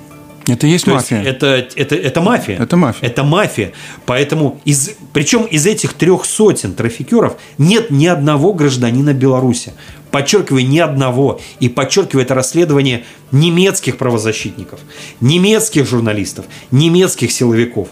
[0.47, 1.19] Это есть То мафия.
[1.19, 2.59] Есть это, это, это мафия.
[2.59, 3.09] Это мафия.
[3.09, 3.73] Это мафия.
[4.07, 9.73] Поэтому, из, причем из этих трех сотен трафикеров нет ни одного гражданина Беларуси.
[10.11, 11.41] Подчеркиваю, ни одного.
[11.61, 14.81] И подчеркиваю, это расследование немецких правозащитников,
[15.21, 17.89] немецких журналистов, немецких силовиков.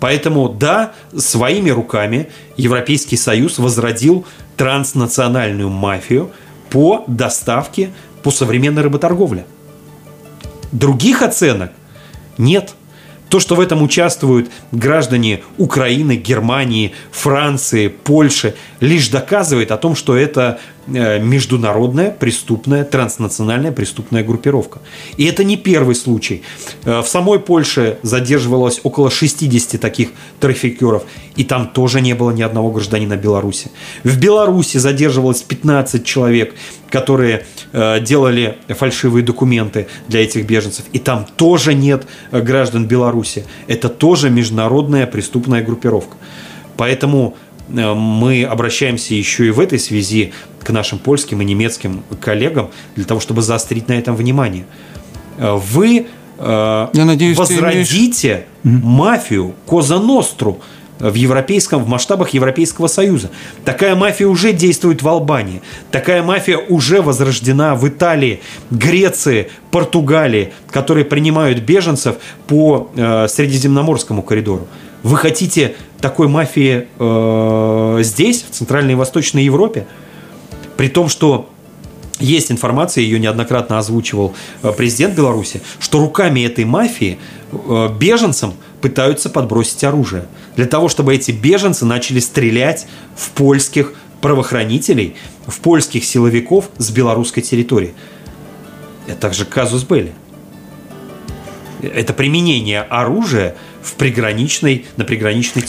[0.00, 6.30] Поэтому, да, своими руками Европейский Союз возродил транснациональную мафию
[6.70, 7.90] по доставке
[8.22, 9.46] по современной работорговле.
[10.72, 11.72] Других оценок
[12.36, 12.74] нет.
[13.28, 20.16] То, что в этом участвуют граждане Украины, Германии, Франции, Польши, лишь доказывает о том, что
[20.16, 24.80] это международная преступная, транснациональная преступная группировка.
[25.16, 26.42] И это не первый случай.
[26.84, 31.04] Э, в самой Польше задерживалось около 60 таких трафикеров,
[31.36, 33.70] и там тоже не было ни одного гражданина Беларуси.
[34.04, 36.54] В Беларуси задерживалось 15 человек,
[36.90, 43.44] которые э, делали фальшивые документы для этих беженцев, и там тоже нет граждан Беларуси.
[43.66, 46.16] Это тоже международная преступная группировка.
[46.76, 52.70] Поэтому Э, мы обращаемся еще и в этой связи к нашим польским и немецким коллегам
[52.96, 54.64] для того, чтобы заострить на этом внимание.
[55.38, 56.06] Э, вы
[56.38, 58.82] э, Я надеюсь, возродите имеешь...
[58.84, 60.60] мафию Коза Ностру
[60.98, 63.30] в европейском, в масштабах Европейского Союза.
[63.64, 65.62] Такая мафия уже действует в Албании.
[65.90, 74.66] Такая мафия уже возрождена в Италии, Греции, Португалии, которые принимают беженцев по э, Средиземноморскому коридору.
[75.02, 79.86] Вы хотите такой мафии э, здесь, в Центральной и Восточной Европе?
[80.76, 81.50] При том, что
[82.20, 87.18] есть информация, ее неоднократно озвучивал э, президент Беларуси, что руками этой мафии
[87.52, 90.26] э, беженцам пытаются подбросить оружие.
[90.56, 95.14] Для того, чтобы эти беженцы начали стрелять в польских правоохранителей,
[95.46, 97.94] в польских силовиков с белорусской территории.
[99.06, 100.12] Это также казус Белли.
[101.82, 105.64] Это применение оружия в приграничной, на приграничной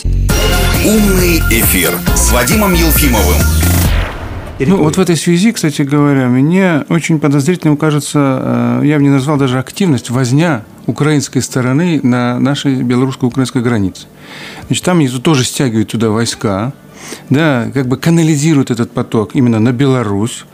[0.85, 3.35] Умный эфир с Вадимом Елфимовым.
[4.59, 9.09] Ну, вот в этой связи, кстати говоря, мне очень подозрительным кажется, э, я бы не
[9.09, 14.07] назвал даже активность, возня украинской стороны на нашей белорусско-украинской границе.
[14.67, 16.73] Значит, там тоже стягивают туда войска,
[17.29, 20.45] да, как бы канализируют этот поток именно на Беларусь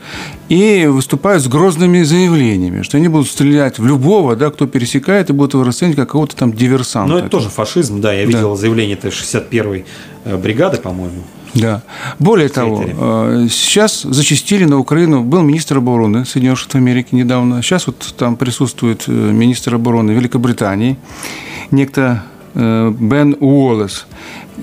[0.48, 5.32] и выступают с грозными заявлениями, что они будут стрелять в любого, да, кто пересекает, и
[5.32, 7.12] будут его расценивать как какого-то там диверсанта.
[7.12, 8.56] Ну, это тоже фашизм, да, я видел да.
[8.56, 9.84] заявление этой 61-й
[10.24, 11.22] э, бригады, по-моему.
[11.54, 11.82] Да.
[12.18, 17.86] Более того, э, сейчас зачастили на Украину, был министр обороны Соединенных Штатов Америки недавно, сейчас
[17.86, 20.98] вот там присутствует э, министр обороны Великобритании,
[21.70, 22.22] некто
[22.54, 24.06] Бен Уоллес.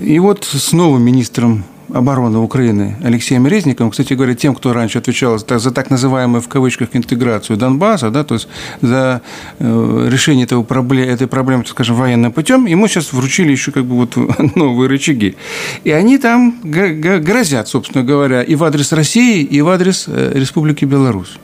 [0.00, 5.38] И вот с новым министром обороны Украины Алексеем Резником, кстати говоря, тем, кто раньше отвечал
[5.38, 8.48] за, за так называемую в кавычках интеграцию Донбасса, да, то есть
[8.80, 9.22] за
[9.58, 13.96] э, решение этого проблем, этой проблемы, скажем, военным путем, ему сейчас вручили еще как бы
[13.96, 14.16] вот
[14.56, 15.36] новые рычаги.
[15.84, 20.84] И они там грозят, собственно говоря, и в адрес России, и в адрес э, Республики
[20.84, 21.38] Беларусь.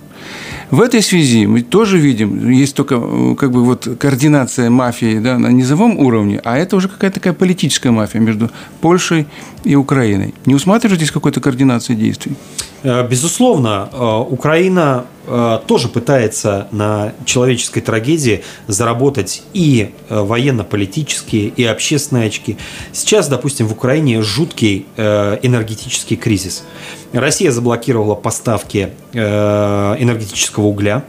[0.71, 5.37] В этой связи мы тоже видим, есть только э, как бы вот координация мафии да,
[5.37, 8.51] на низовом уровне, а это уже какая-то такая политическая мафия между
[8.81, 9.27] Польшей
[9.65, 10.33] и Украиной.
[10.47, 12.37] Не усматриваете здесь какой-то координации действий?
[12.83, 22.29] Э, безусловно, э, Украина э, тоже пытается на человеческой трагедии заработать и военно-политические, и общественные
[22.29, 22.57] очки.
[22.93, 26.65] Сейчас, допустим, в Украине жуткий энергетический кризис.
[27.13, 31.05] Россия заблокировала поставки энергетического угля.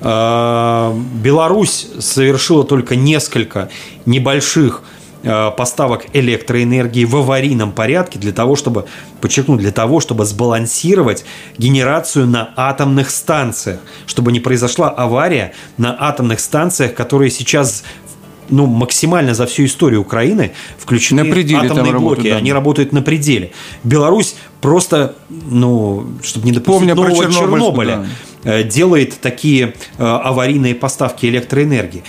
[0.00, 3.70] Беларусь совершила только несколько
[4.04, 4.82] небольших
[5.56, 8.86] поставок электроэнергии в аварийном порядке для того, чтобы,
[9.20, 11.24] подчеркну, для того, чтобы сбалансировать
[11.58, 17.84] генерацию на атомных станциях, чтобы не произошла авария на атомных станциях, которые сейчас
[18.50, 22.02] ну, максимально за всю историю Украины включены на пределе атомные блоки.
[22.02, 22.36] Работают, да.
[22.36, 23.52] Они работают на пределе.
[23.84, 28.06] Беларусь просто, ну, чтобы не допустить Помня нового Чернобыля,
[28.44, 28.58] да.
[28.58, 32.02] Э, делает такие э, аварийные поставки электроэнергии.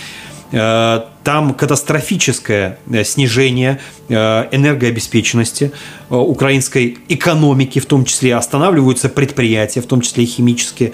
[1.20, 5.72] Э, там катастрофическое э, снижение э, энергообеспеченности
[6.08, 10.92] украинской экономики, в том числе останавливаются предприятия, в том числе и химические.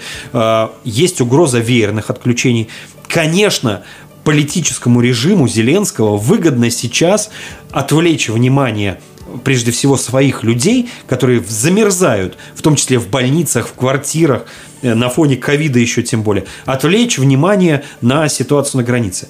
[0.83, 2.69] Есть угроза веерных отключений.
[3.07, 3.83] Конечно,
[4.23, 7.31] политическому режиму Зеленского выгодно сейчас
[7.71, 8.99] отвлечь внимание
[9.43, 14.45] прежде всего своих людей, которые замерзают, в том числе в больницах, в квартирах,
[14.81, 19.27] э, на фоне ковида еще тем более, отвлечь внимание на ситуацию на границе.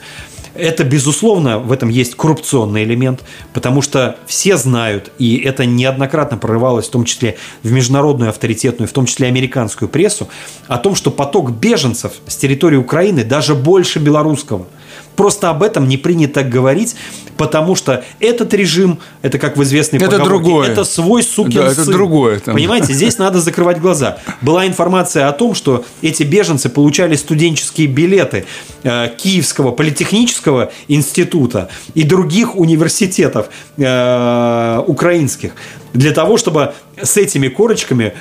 [0.57, 6.87] Это, безусловно, в этом есть коррупционный элемент, потому что все знают, и это неоднократно прорывалось,
[6.87, 10.27] в том числе в международную авторитетную, в том числе американскую прессу,
[10.67, 14.65] о том, что поток беженцев с территории Украины даже больше белорусского–
[15.17, 16.95] Просто об этом не принято говорить,
[17.37, 20.69] потому что этот режим, это как в известной это поговорке, другое.
[20.69, 21.83] это свой сукин да, сын.
[21.83, 22.39] это другое.
[22.39, 22.53] Там.
[22.53, 24.19] Понимаете, здесь надо закрывать глаза.
[24.41, 28.45] Была информация о том, что эти беженцы получали студенческие билеты
[28.83, 35.53] э, Киевского политехнического института и других университетов э, украинских
[35.93, 38.13] для того, чтобы с этими корочками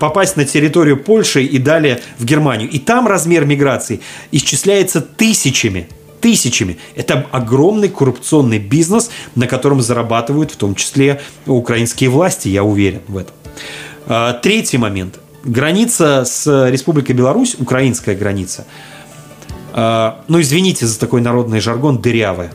[0.00, 2.68] попасть на территорию Польши и далее в Германию.
[2.68, 4.00] И там размер миграции
[4.32, 5.88] исчисляется тысячами
[6.20, 6.78] тысячами.
[6.94, 13.16] Это огромный коррупционный бизнес, на котором зарабатывают в том числе украинские власти, я уверен в
[13.16, 13.34] этом.
[14.06, 15.18] А, третий момент.
[15.44, 18.66] Граница с Республикой Беларусь, украинская граница,
[19.72, 22.52] а, ну извините за такой народный жаргон, дырявая.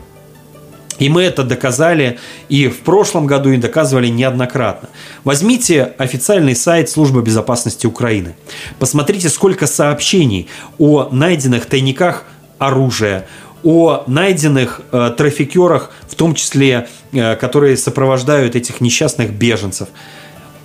[0.98, 4.88] И мы это доказали и в прошлом году, и доказывали неоднократно.
[5.24, 8.36] Возьмите официальный сайт Службы безопасности Украины.
[8.78, 10.48] Посмотрите, сколько сообщений
[10.78, 12.24] о найденных тайниках
[12.58, 13.26] оружия,
[13.64, 19.88] о найденных э, трафикерах, в том числе, э, которые сопровождают этих несчастных беженцев.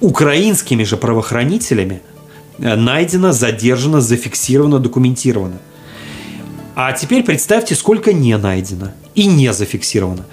[0.01, 2.01] Украинскими же правоохранителями
[2.59, 5.59] э, найдено, задержано, зафиксировано, документировано.
[6.75, 10.25] А теперь представьте, сколько не найдено и не зафиксировано.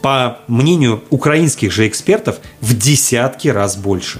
[0.00, 4.18] По мнению украинских же экспертов, в десятки раз больше.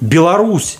[0.00, 0.78] Беларусь,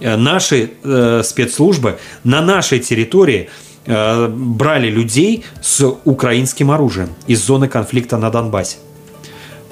[0.00, 3.48] э, наши э, спецслужбы на нашей территории–
[3.92, 8.76] Э, брали людей с украинским оружием из зоны конфликта на Донбассе.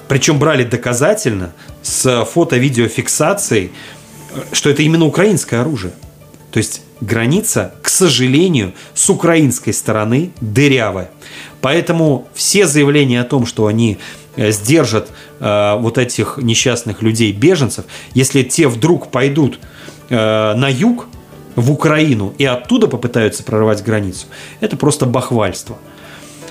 [0.09, 1.53] Причем брали доказательно
[1.83, 3.71] с фото-видеофиксацией,
[4.51, 5.93] что это именно украинское оружие.
[6.51, 11.13] То есть граница, к сожалению, с украинской стороны дырявая.
[11.61, 13.99] Поэтому все заявления о том, что они
[14.35, 19.61] э, сдержат э, вот этих несчастных людей, беженцев, если те вдруг пойдут
[20.09, 21.07] э, на юг,
[21.59, 24.27] в Украину и оттуда попытаются прорвать границу,
[24.61, 25.77] это просто бахвальство.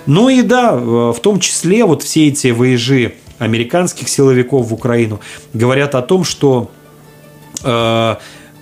[0.06, 5.20] Ну и да, в том числе вот все эти выезжи американских силовиков в Украину
[5.54, 6.72] говорят о том, что
[7.64, 8.16] э,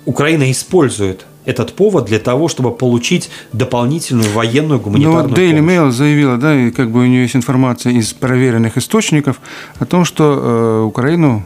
[0.05, 6.37] Украина использует этот повод для того, чтобы получить дополнительную военную гуманитарную ну, Daily Mail заявила,
[6.37, 9.39] да, и как бы у нее есть информация из проверенных источников
[9.79, 11.45] о том, что э, Украину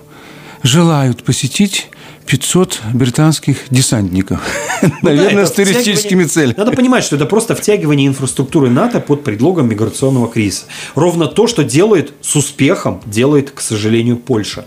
[0.64, 1.90] желают посетить
[2.30, 4.40] 500 британских десантников.
[4.82, 6.54] Ну, Наверное, да, с туристическими целями.
[6.56, 10.66] Надо понимать, что это просто втягивание инфраструктуры НАТО под предлогом миграционного кризиса.
[10.94, 14.66] Ровно то, что делает с успехом, делает, к сожалению, Польша.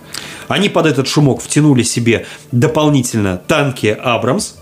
[0.48, 4.54] Они под этот шумок втянули себе дополнительно танки «Абрамс»,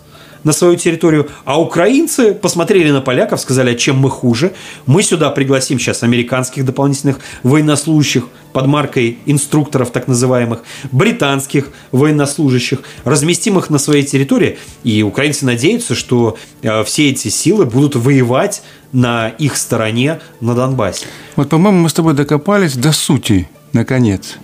[0.44, 4.52] на свою территорию, а украинцы посмотрели на поляков, сказали, а чем мы хуже.
[4.86, 10.62] Мы сюда пригласим сейчас американских дополнительных военнослужащих под маркой инструкторов так называемых,
[10.92, 17.64] британских военнослужащих, разместим их на своей территории, и украинцы надеются, что э, все эти силы
[17.66, 18.62] будут воевать
[18.92, 21.06] на их стороне на Донбассе.
[21.36, 24.38] Вот, по-моему, мы с тобой докопались до сути, наконец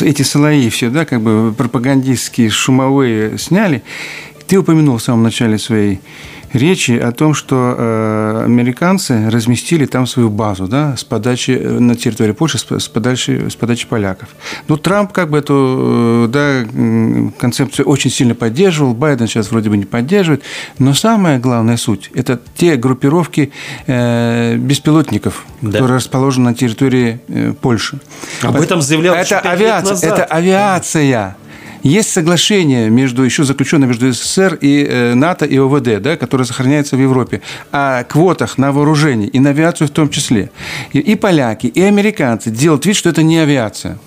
[0.00, 3.82] эти слои все, да, как бы пропагандистские, шумовые сняли.
[4.46, 6.00] Ты упомянул в самом начале своей
[6.54, 11.96] речи о том, что э, американцы разместили там свою базу да, с подачи э, на
[11.96, 14.28] территории Польши, с, подачи, с подачи поляков.
[14.68, 19.76] Ну, Трамп как бы эту э, да, концепцию очень сильно поддерживал, Байден сейчас вроде бы
[19.76, 20.42] не поддерживает,
[20.78, 23.52] но самая главная суть– это те группировки
[23.86, 25.72] э, беспилотников, да.
[25.72, 27.98] которые расположены на территории э, Польши.
[28.42, 31.36] Об этом заявлял это авиация, это авиация.
[31.84, 36.96] Есть соглашение между, еще заключенное между СССР и э, НАТО и ОВД, да, которое сохраняется
[36.96, 40.50] в Европе, о квотах на вооружение и на авиацию в том числе.
[40.94, 43.98] И, и поляки, и американцы делают вид, что это не авиация.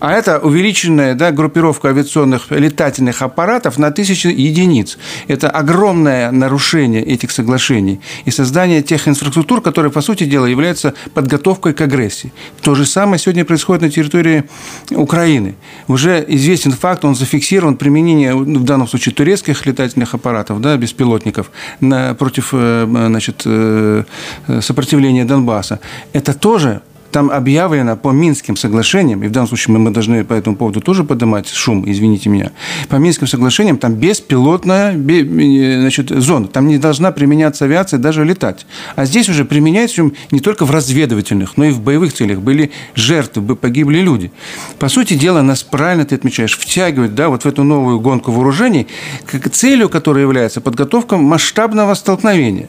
[0.00, 4.96] А это увеличенная да, группировка авиационных летательных аппаратов на тысячи единиц.
[5.28, 11.74] Это огромное нарушение этих соглашений и создание тех инфраструктур, которые, по сути дела, являются подготовкой
[11.74, 12.32] к агрессии.
[12.62, 14.44] То же самое сегодня происходит на территории
[14.90, 15.54] Украины.
[15.86, 22.14] Уже известен факт, он зафиксирован применение, в данном случае, турецких летательных аппаратов, да, беспилотников на,
[22.14, 24.04] против э, значит, э,
[24.62, 25.80] сопротивления Донбасса.
[26.14, 26.80] Это тоже
[27.10, 31.04] там объявлено по Минским соглашениям, и в данном случае мы, должны по этому поводу тоже
[31.04, 32.52] поднимать шум, извините меня,
[32.88, 38.66] по Минским соглашениям там беспилотная значит, зона, там не должна применяться авиация, даже летать.
[38.96, 42.40] А здесь уже применяется не только в разведывательных, но и в боевых целях.
[42.40, 44.32] Были жертвы, погибли люди.
[44.78, 48.86] По сути дела, нас правильно ты отмечаешь, втягивают да, вот в эту новую гонку вооружений,
[49.26, 52.68] как целью которой является подготовка масштабного столкновения.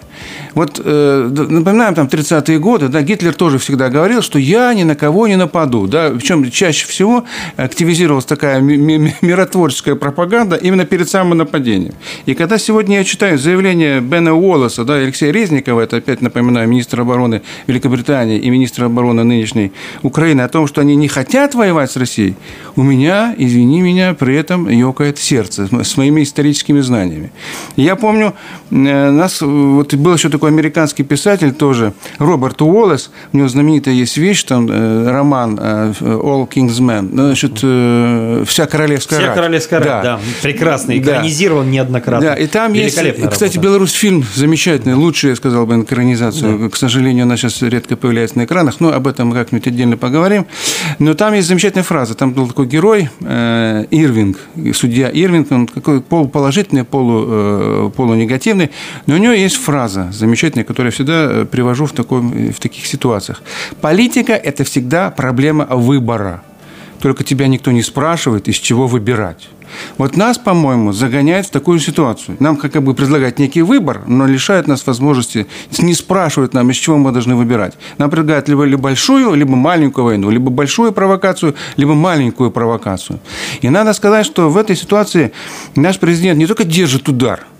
[0.54, 4.96] Вот э, напоминаем, там 30-е годы, да, Гитлер тоже всегда говорил, что я ни на
[4.96, 5.88] кого не нападу.
[5.88, 6.12] Да?
[6.12, 7.26] Причем чаще всего
[7.58, 11.94] активизировалась такая миротворческая пропаганда именно перед самым нападением.
[12.26, 17.02] И когда сегодня я читаю заявление Бена Уоллеса, да, Алексея Резникова, это опять напоминаю, министр
[17.02, 19.72] обороны Великобритании и министр обороны нынешней
[20.04, 22.36] Украины, о том, что они не хотят воевать с Россией,
[22.76, 27.32] у меня, извини меня, при этом ёкает сердце с моими историческими знаниями.
[27.76, 28.34] Я помню,
[28.70, 28.74] э,
[29.12, 34.44] нас, вот был еще такой американский писатель тоже, Роберт Уоллес, у него знаменитая есть вещь,
[34.44, 39.36] там э, роман э, All King's Men, ну, значит, э, вся королевская вся рать.
[39.36, 40.02] королевская рать, да.
[40.04, 40.20] да.
[40.42, 41.72] Прекрасно, экранизирован да.
[41.72, 42.30] неоднократно.
[42.30, 42.98] Да, и там есть,
[43.30, 46.60] кстати, Беларусь фильм замечательный, лучший, я сказал бы, экранизацию.
[46.60, 46.70] Да.
[46.70, 50.46] К сожалению, она сейчас редко появляется на экранах, но об этом мы как-нибудь отдельно поговорим.
[51.00, 54.38] Но там есть замечательная фраза, там был такой герой Ирвинг,
[54.74, 58.72] судья Ирвинг, он какой полуположительный, полу, полунегативный,
[59.08, 63.42] но у него есть фраза замечательная, которую я всегда привожу в, такой, в таких ситуациях.
[63.82, 66.44] Политика Политика– это всегда проблема выбора.
[67.00, 69.48] Только тебя никто не спрашивает, из чего выбирать.
[69.98, 72.36] Вот нас, по-моему, загоняют в такую ситуацию.
[72.42, 75.48] Нам как бы предлагают некий выбор, но лишают нас возможности,
[75.78, 77.76] не спрашивают нам, из чего мы должны выбирать.
[77.98, 83.22] Нам предлагают либо, либо большую, либо маленькую войну, либо большую провокацию, либо маленькую провокацию.
[83.62, 85.32] И надо сказать, что в этой ситуации
[85.78, 87.46] наш президент не только держит удар–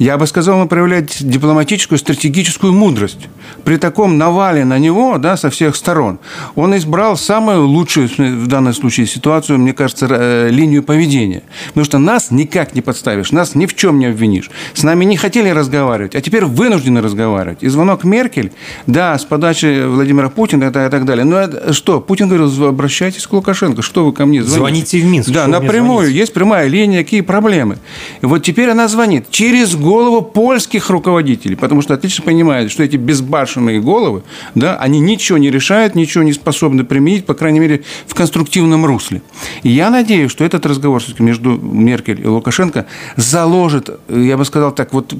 [0.00, 3.28] я бы сказал, он проявляет дипломатическую, стратегическую мудрость.
[3.64, 6.18] При таком навале на него да, со всех сторон
[6.54, 11.42] он избрал самую лучшую в данном случае ситуацию, мне кажется, э, линию поведения.
[11.68, 14.50] Потому что нас никак не подставишь, нас ни в чем не обвинишь.
[14.72, 17.62] С нами не хотели разговаривать, а теперь вынуждены разговаривать.
[17.62, 18.52] И звонок Меркель,
[18.86, 21.26] да, с подачи Владимира Путина и так далее.
[21.26, 22.00] Но это что?
[22.00, 24.96] Путин говорил, обращайтесь к Лукашенко, что вы ко мне звоните?
[24.96, 25.30] Звоните в Минск.
[25.30, 27.76] Да, напрямую, есть прямая линия, какие проблемы.
[28.22, 32.84] И вот теперь она звонит через год голову польских руководителей, потому что отлично понимают, что
[32.84, 34.22] эти безбашенные головы,
[34.54, 39.20] да, они ничего не решают, ничего не способны применить, по крайней мере, в конструктивном русле.
[39.64, 42.86] И я надеюсь, что этот разговор между Меркель и Лукашенко
[43.16, 45.12] заложит, я бы сказал так, вот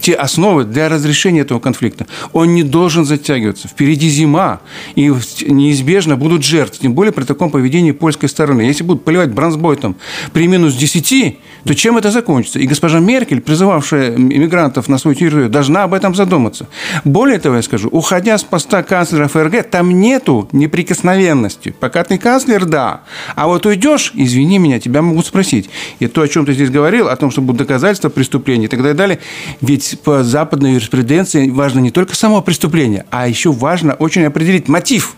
[0.00, 2.06] те основы для разрешения этого конфликта.
[2.32, 3.68] Он не должен затягиваться.
[3.68, 4.60] Впереди зима,
[4.94, 5.12] и
[5.46, 8.62] неизбежно будут жертвы, тем более при таком поведении польской стороны.
[8.62, 9.96] Если будут поливать бронзбойтом
[10.32, 12.58] при минус 10, то чем это закончится?
[12.58, 16.66] И госпожа Меркель, призывавшая интеграция иммигрантов на свою территорию должна об этом задуматься.
[17.04, 21.74] Более того, я скажу, уходя с поста канцлера ФРГ, там нету неприкосновенности.
[21.78, 23.02] Пока ты канцлер, да.
[23.34, 25.70] А вот уйдешь, извини меня, тебя могут спросить.
[26.00, 28.82] И то, о чем ты здесь говорил, о том, что будут доказательства преступления и так
[28.96, 29.18] далее.
[29.60, 35.16] Ведь по западной юриспруденции важно не только само преступление, а еще важно очень определить мотив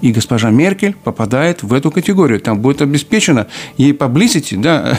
[0.00, 2.40] и госпожа Меркель попадает в эту категорию.
[2.40, 4.98] Там будет обеспечена ей publicity, да,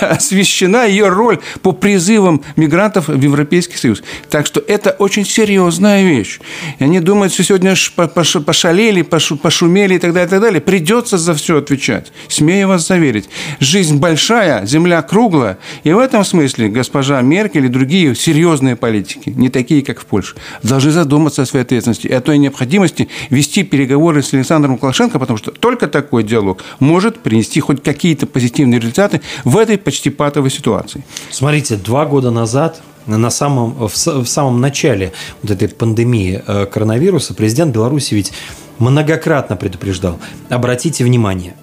[0.00, 4.02] освещена ее роль по призывам мигрантов в Европейский Союз.
[4.30, 6.40] Так что это очень серьезная вещь.
[6.78, 10.60] И они думают, что сегодня пошалели, пошумели и так далее, и так далее.
[10.60, 12.12] Придется за все отвечать.
[12.28, 13.28] Смею вас заверить.
[13.60, 15.58] Жизнь большая, земля круглая.
[15.84, 20.36] И в этом смысле госпожа Меркель и другие серьезные политики, не такие, как в Польше,
[20.62, 25.38] должны задуматься о своей ответственности и о той необходимости вести переговоры с Александром Лукашенко, потому
[25.38, 31.06] что только такой диалог может принести хоть какие-то позитивные результаты в этой почти патовой ситуации.
[31.30, 37.32] Смотрите, два года назад на самом, в, в самом начале вот этой пандемии э, коронавируса
[37.32, 38.34] президент Беларуси ведь
[38.78, 40.18] многократно предупреждал,
[40.50, 41.54] обратите внимание,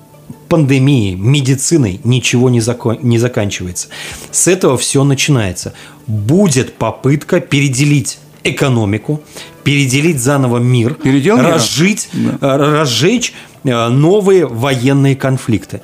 [0.48, 3.90] пандемией, медициной ничего не, закон, не заканчивается.
[4.32, 5.74] С этого все начинается.
[6.08, 9.22] Будет попытка переделить экономику,
[9.70, 12.58] переделить заново мир, Передел разжить, да.
[12.58, 15.82] разжечь э, новые военные конфликты.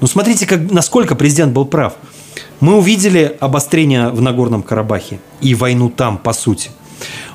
[0.00, 1.94] Ну, смотрите, как, насколько президент был прав.
[2.60, 6.70] Мы увидели обострение в Нагорном Карабахе и войну там, по сути.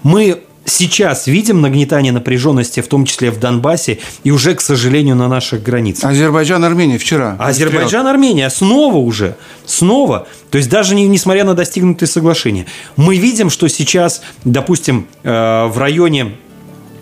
[0.03, 5.27] Мы сейчас видим нагнетание напряженности, в том числе в Донбассе, и уже, к сожалению, на
[5.27, 6.09] наших границах.
[6.09, 7.35] Азербайджан, Армения вчера.
[7.39, 9.35] Азербайджан, Армения снова уже,
[9.65, 10.27] снова.
[10.49, 12.65] То есть даже не, несмотря на достигнутые соглашения.
[12.95, 16.35] Мы видим, что сейчас, допустим, э, в районе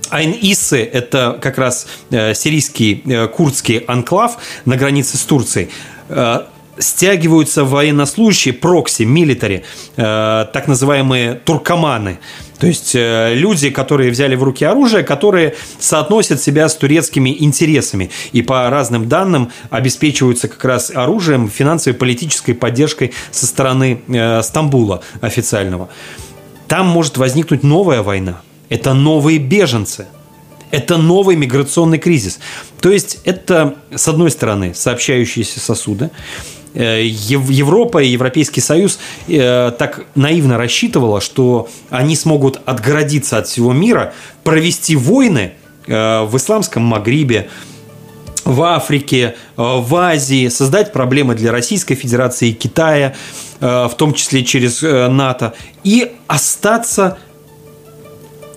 [0.09, 5.69] Айн-Иссы– это как раз э, сирийский э, курдский анклав на границе с Турцией
[6.77, 9.63] стягиваются военнослужащие, прокси, милитари,
[9.97, 12.19] э, так называемые туркоманы.
[12.59, 18.11] То есть э, люди, которые взяли в руки оружие, которые соотносят себя с турецкими интересами
[18.31, 25.01] и по разным данным обеспечиваются как раз оружием, финансовой, политической поддержкой со стороны э, Стамбула
[25.21, 25.89] официального.
[26.67, 28.41] Там может возникнуть новая война.
[28.69, 30.07] Это новые беженцы–
[30.71, 32.39] это новый миграционный кризис.
[32.79, 36.09] То есть это, с одной стороны, сообщающиеся сосуды,
[36.73, 44.13] Европа и Европейский Союз э, так наивно рассчитывала, что они смогут отгородиться от всего мира,
[44.43, 45.53] провести войны
[45.87, 47.49] э, в исламском Магрибе,
[48.45, 53.13] в Африке, в Азии, создать проблемы для Российской Федерации и Китая,
[53.59, 55.53] в том числе через НАТО,
[55.83, 57.19] и остаться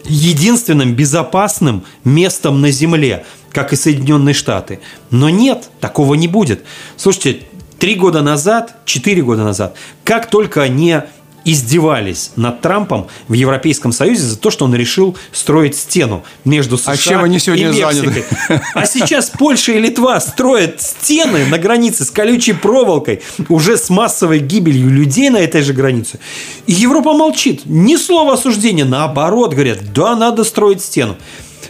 [0.05, 4.81] единственным безопасным местом на Земле, как и Соединенные Штаты.
[5.11, 6.65] Но нет, такого не будет.
[6.97, 7.43] Слушайте,
[7.85, 11.03] Три года назад, четыре года назад, как только они
[11.45, 16.93] издевались над Трампом в Европейском Союзе за то, что он решил строить стену между США
[16.93, 17.93] а чем они сегодня и Мексикой.
[17.93, 18.25] Заняты?
[18.73, 23.21] А сейчас Польша и Литва строят стены на границе с колючей проволокой,
[23.51, 26.19] уже с массовой гибелью людей на этой же границе.
[26.67, 27.67] И Европа молчит.
[27.67, 28.87] Ни слова осуждения.
[28.87, 31.19] Наоборот, говорят, да, надо строить стену.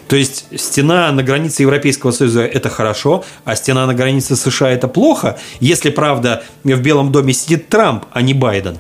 [0.09, 4.89] То есть стена на границе Европейского Союза– это хорошо, а стена на границе США– это
[4.89, 8.79] плохо, если, правда, в Белом доме сидит Трамп, а не Байден.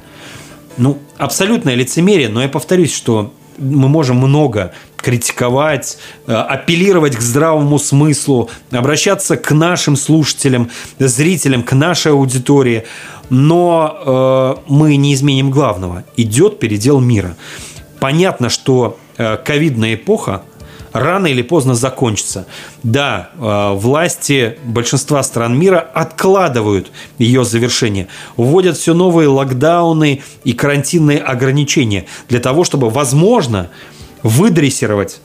[0.76, 7.78] Ну, абсолютное лицемерие, но я повторюсь, что мы можем много критиковать, э, апеллировать к здравому
[7.78, 12.84] смыслу, обращаться к нашим слушателям, зрителям, к нашей аудитории,
[13.30, 16.04] но э, мы не изменим главного.
[16.16, 17.36] Идет передел мира.
[18.00, 20.42] Понятно, что э, ковидная эпоха
[20.94, 22.46] рано или поздно закончится.
[22.82, 31.18] Да, э, власти большинства стран мира откладывают ее завершение, вводят все новые локдауны и карантинные
[31.18, 33.70] ограничения для того, чтобы, возможно,
[34.22, 35.20] выдрессировать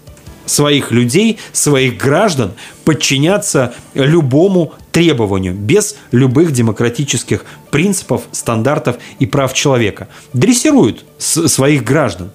[0.48, 2.54] своих людей, своих граждан
[2.84, 10.08] подчиняться любому требованию, без любых демократических принципов, стандартов и прав человека.
[10.34, 12.32] Дрессируют своих граждан.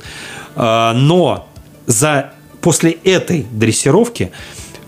[0.54, 1.48] Э, но
[1.86, 2.33] за
[2.64, 4.30] после этой дрессировки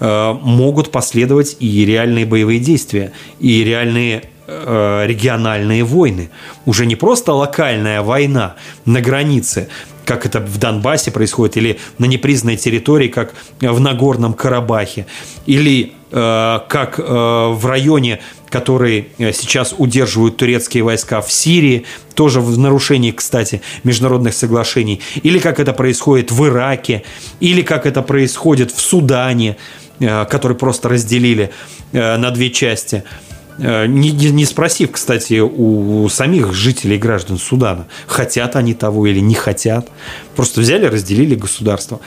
[0.01, 6.31] э, могут последовать и реальные боевые действия, и реальные э, региональные войны.
[6.65, 8.55] Уже не просто локальная война
[8.87, 9.69] на границе,
[10.07, 15.05] как это в Донбассе происходит, или на непризнанной территории, как в Нагорном Карабахе,
[15.45, 21.85] или как э, в районе, который э, сейчас удерживают турецкие войска в Сирии,
[22.15, 27.03] тоже в нарушении, кстати, международных соглашений, или как это происходит в Ираке,
[27.41, 29.57] или как это происходит в Судане,
[29.99, 31.51] э, который просто разделили
[31.93, 33.03] э, на две части–
[33.59, 39.35] Э, не, не спросив, кстати, у самих жителей граждан Судана, хотят они того или не
[39.35, 39.89] хотят.
[40.35, 42.01] Просто взяли, разделили государство.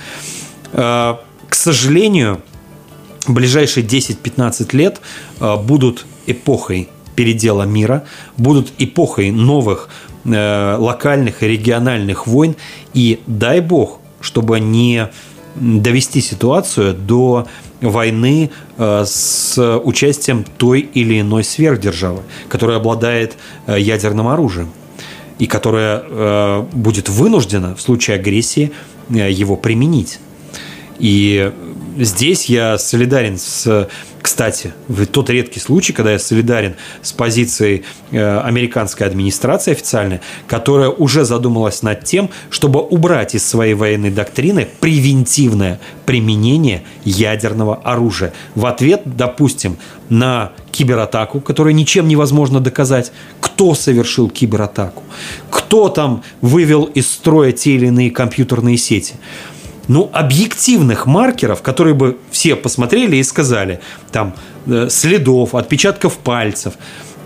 [0.73, 1.15] Э,
[1.47, 2.41] к сожалению,
[3.33, 5.01] ближайшие 10-15 лет
[5.39, 8.05] э, будут эпохой передела мира,
[8.37, 9.89] будут эпохой новых
[10.23, 12.55] локальных и региональных войн.
[12.93, 15.09] И дай бог, чтобы не
[15.55, 17.47] довести ситуацию до
[17.81, 24.69] войны э, с участием той или иной сверхдержавы, которая обладает э, ядерным оружием
[25.37, 28.71] и которая э, будет вынуждена в случае агрессии
[29.09, 30.19] его применить.
[30.99, 31.51] И
[31.99, 33.87] здесь я солидарен с,
[34.21, 34.73] Кстати,
[35.11, 41.83] тот редкий случай, когда я солидарен с позицией э, американской администрации официальной, которая уже задумалась
[41.83, 48.33] над тем, чтобы убрать из своей военной доктрины превентивное применение ядерного оружия.
[48.55, 49.77] В ответ, допустим,
[50.09, 55.03] на кибератаку, которую ничем невозможно доказать, кто совершил кибератаку,
[55.49, 59.15] кто там вывел из строя те или иные компьютерные сети
[59.89, 63.81] ну, объективных маркеров, которые бы все посмотрели и сказали,
[64.11, 64.35] там,
[64.67, 66.75] э, следов, отпечатков пальцев,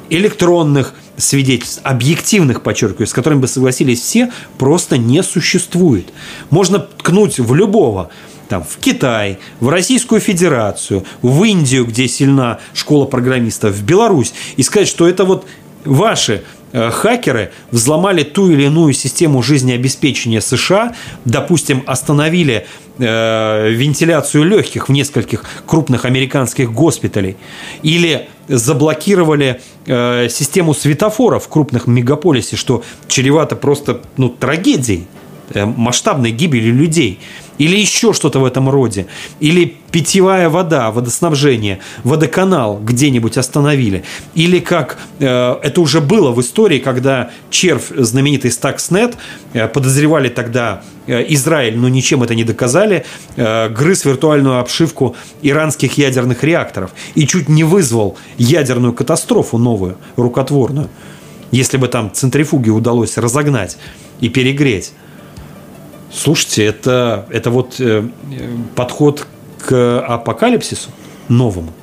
[0.09, 6.11] электронных свидетельств, объективных, подчеркиваю, с которыми бы согласились все, просто не существует.
[6.49, 8.09] Можно ткнуть в любого,
[8.47, 14.63] там, в Китай, в Российскую Федерацию, в Индию, где сильна школа программистов, в Беларусь, и
[14.63, 15.45] сказать, что это вот
[15.83, 16.43] ваши
[16.73, 22.65] хакеры взломали ту или иную систему жизнеобеспечения США, допустим, остановили
[22.97, 27.37] э, вентиляцию легких в нескольких крупных американских госпиталей,
[27.83, 35.07] или заблокировали э, систему светофоров в крупных мегаполисе, что чревато просто ну, трагедией,
[35.53, 37.19] масштабной гибели людей–
[37.57, 39.07] или еще что-то в этом роде,
[39.39, 46.79] или питьевая вода, водоснабжение, водоканал где-нибудь остановили, или как э, это уже было в истории,
[46.79, 49.15] когда червь, знаменитый Stuxnet,
[49.53, 55.97] э, подозревали тогда э, Израиль, но ничем это не доказали, э, грыз виртуальную обшивку иранских
[55.97, 60.89] ядерных реакторов и чуть не вызвал ядерную катастрофу новую, рукотворную,
[61.51, 63.77] если бы там центрифуги удалось разогнать
[64.21, 64.93] и перегреть.
[66.13, 68.07] Слушайте, это, это вот э,
[68.75, 69.25] подход
[69.59, 70.89] к апокалипсису
[71.27, 71.73] новому.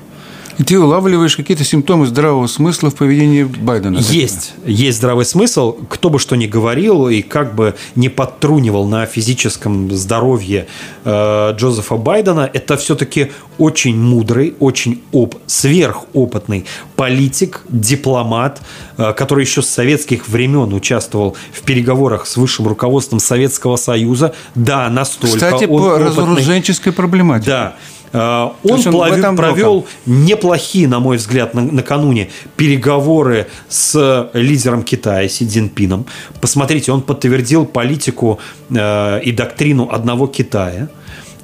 [0.60, 3.96] И ты улавливаешь какие-то симптомы здравого смысла в поведении Байдена.
[3.96, 4.52] Есть.
[4.66, 5.72] Есть здравый смысл.
[5.88, 10.66] Кто бы что ни говорил и как бы не подтрунивал на физическом здоровье
[11.06, 18.60] э, Джозефа Байдена, это все-таки очень мудрый, очень оп сверхопытный политик, дипломат,
[18.98, 24.34] э, который еще с советских времен участвовал в переговорах с высшим руководством Советского Союза.
[24.54, 26.06] Да, настолько Кстати, он по опытный.
[26.06, 27.50] разоруженческой проблематике.
[27.50, 27.76] Да.
[28.12, 35.28] Э, он, он плавил, провел неплохие, на мой взгляд, на, накануне переговоры с лидером Китая
[35.28, 36.06] Си Цзиньпином.
[36.40, 38.38] Посмотрите, он подтвердил политику
[38.70, 40.88] э, и доктрину одного Китая.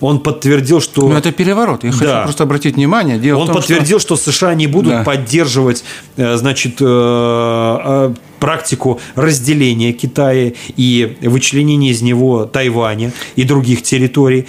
[0.01, 1.09] Он подтвердил, что...
[1.09, 1.85] Ну, это переворот.
[1.85, 1.97] Я да.
[1.97, 3.19] хочу просто обратить внимание.
[3.19, 4.17] Дело Он том, подтвердил, что...
[4.17, 5.03] что США не будут да.
[5.05, 5.85] поддерживать,
[6.17, 14.47] э, значит, э, практику разделения Китая и вычленения из него Тайваня и других территорий.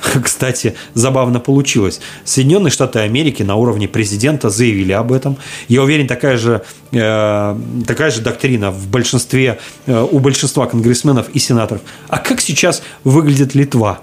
[0.22, 2.00] Кстати, забавно получилось.
[2.24, 5.36] Соединенные Штаты Америки на уровне президента заявили об этом.
[5.68, 11.38] Я уверен, такая же, э, такая же доктрина в большинстве, э, у большинства конгрессменов и
[11.38, 11.82] сенаторов.
[12.08, 14.00] А как сейчас выглядит Литва?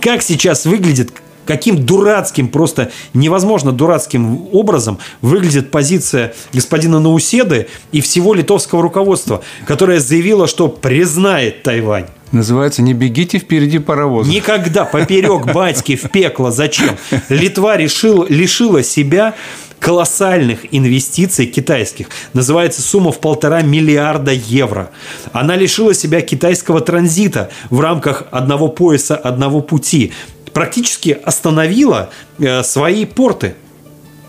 [0.00, 1.10] Как сейчас выглядит
[1.46, 10.00] каким дурацким, просто невозможно дурацким образом выглядит позиция господина Науседы и всего литовского руководства, которое
[10.00, 12.06] заявило, что признает Тайвань.
[12.32, 14.30] Называется «Не бегите впереди паровоза».
[14.30, 16.50] Никогда поперек батьки в пекло.
[16.50, 16.96] Зачем?
[17.28, 19.34] Литва решил, лишила себя
[19.78, 22.08] колоссальных инвестиций китайских.
[22.32, 24.90] Называется сумма в полтора миллиарда евро.
[25.32, 30.12] Она лишила себя китайского транзита в рамках одного пояса, одного пути.
[30.52, 33.54] Практически остановила э, свои порты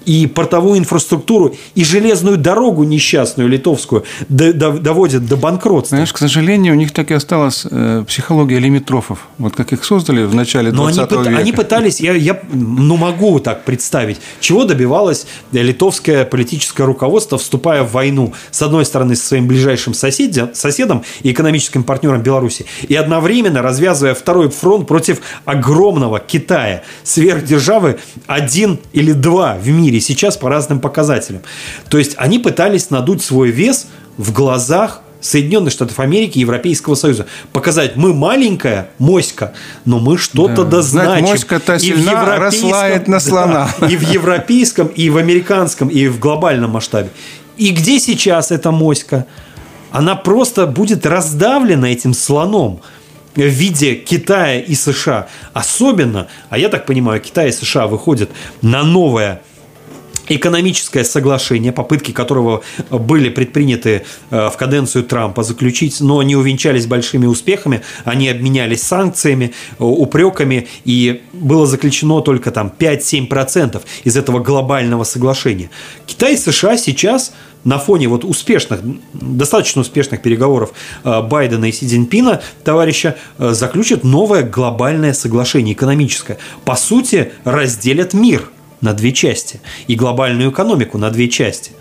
[0.08, 5.98] и портовую инфраструктуру, и железную дорогу несчастную литовскую доводят до банкротства.
[5.98, 9.28] Знаешь, к сожалению, у них так и осталась э, психология лимитрофов.
[9.38, 11.40] Вот как их создали в начале 20 Но они, века.
[11.40, 17.92] они пытались, я, я ну, могу так представить, чего добивалось литовское политическое руководство, вступая в
[17.92, 23.62] войну, с одной стороны, со своим ближайшим соседем, соседом и экономическим партнером Беларуси, и одновременно
[23.62, 30.80] развязывая второй фронт против огромного Китая, сверхдержавы один или два в мире, сейчас по разным
[30.80, 31.42] показателям.
[31.90, 33.88] То есть они пытались надуть свой вес
[34.18, 37.26] в глазах Соединенных Штатов Америки и Европейского Союза.
[37.52, 39.54] Показать, мы маленькая моська,
[39.86, 40.78] но мы что-то да.
[40.78, 41.26] дозначим.
[41.26, 43.70] моська-то сильна, расслает на слона.
[43.80, 47.10] Да, и в европейском, и в американском, и в глобальном масштабе.
[47.58, 49.26] И где сейчас эта моська?
[49.92, 52.82] Она просто будет раздавлена этим слоном
[53.36, 55.28] в виде Китая и США.
[55.54, 58.30] Особенно, а я так понимаю, Китай и США выходят
[58.62, 59.42] на новое
[60.30, 67.26] экономическое соглашение, попытки которого были предприняты э, в каденцию Трампа заключить, но не увенчались большими
[67.26, 67.82] успехами.
[68.06, 75.70] Они обменялись санкциями, э, упреками, и было заключено только там 5-7% из этого глобального соглашения.
[76.06, 78.80] Китай и США сейчас на фоне вот успешных,
[79.14, 80.72] достаточно успешных переговоров
[81.04, 86.38] э, Байдена и Си Цзиньпина, товарища, заключат новое глобальное соглашение экономическое.
[86.66, 88.50] По сути, разделят мир–
[88.82, 91.72] на две части и глобальную экономику на две части.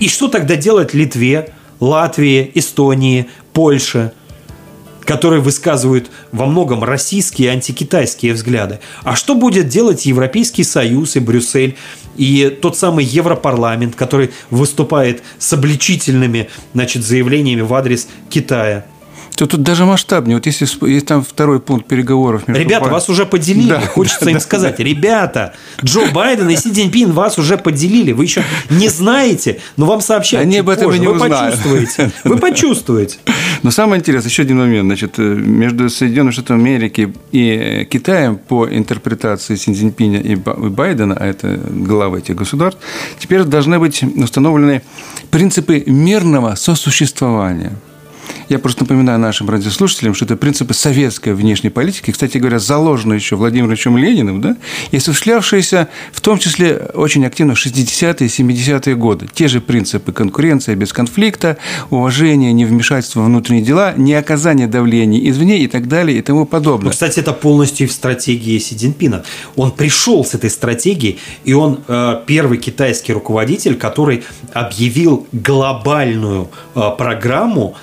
[0.00, 4.12] И что тогда делать Литве, Латвии, Эстонии, Польше–
[5.04, 8.80] которые высказывают во многом российские антикитайские взгляды.
[9.02, 11.76] А что будет делать Европейский Союз и Брюссель
[12.16, 18.86] и тот самый Европарламент, который выступает с обличительными значит, заявлениями в адрес Китая?
[19.36, 20.36] То тут даже масштабнее.
[20.36, 23.70] Вот если, если там второй пункт переговоров между Ребята, вас уже поделили.
[23.70, 24.84] Да, Хочется да, им да, сказать, да.
[24.84, 28.12] ребята, Джо Байден и Си Цзиньпин вас уже поделили.
[28.12, 30.46] Вы еще не знаете, но вам сообщают.
[30.46, 31.00] Они об этом позже.
[31.00, 31.56] не Вы узнают.
[31.56, 32.12] почувствуете.
[32.24, 33.16] Вы почувствуете.
[33.62, 34.86] Но самое интересное, еще один момент.
[34.86, 41.58] Значит, между Соединенными Штатами Америки и Китаем по интерпретации Си Цзиньпиня и Байдена, а это
[41.70, 42.80] главы этих государств,
[43.18, 44.82] теперь должны быть установлены
[45.30, 47.72] принципы мирного сосуществования–
[48.48, 53.36] я просто напоминаю нашим радиослушателям, что это принципы советской внешней политики, кстати говоря, заложены еще
[53.36, 54.56] Владимиром Ильичем Лениным, да,
[54.90, 59.28] и осуществлявшиеся в том числе очень активно в 60-е и 70-е годы.
[59.32, 61.56] Те же принципы конкуренция без конфликта,
[61.90, 66.86] уважение, невмешательство в внутренние дела, не оказание давления извне и так далее и тому подобное.
[66.86, 69.24] Ну, кстати, это полностью в стратегии Си Цзиньпина.
[69.56, 76.80] Он пришел с этой стратегией, и он э, первый китайский руководитель, который объявил глобальную э,
[76.96, 77.76] программу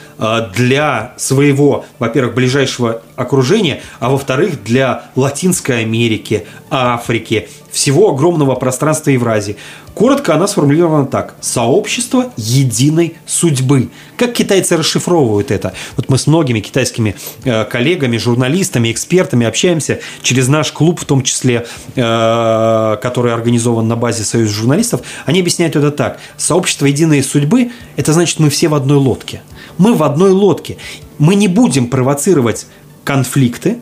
[0.56, 9.58] для своего, во-первых, ближайшего окружения, а во-вторых, для Латинской Америки, Африки, всего огромного пространства Евразии.
[9.94, 11.36] Коротко она сформулирована так.
[11.42, 13.90] Сообщество единой судьбы.
[14.18, 15.74] Как китайцы расшифровывают это?
[15.98, 21.24] Вот мы с многими китайскими э, коллегами, журналистами, экспертами общаемся через наш клуб, в том
[21.24, 21.66] числе,
[21.96, 25.02] э, который организован на базе Союза журналистов.
[25.26, 26.20] Они объясняют это так.
[26.38, 29.42] Сообщество единой судьбы– это значит, мы все в одной лодке.
[29.78, 30.78] Мы в одной лодке.
[31.18, 32.68] Мы не будем провоцировать
[33.04, 33.80] конфликты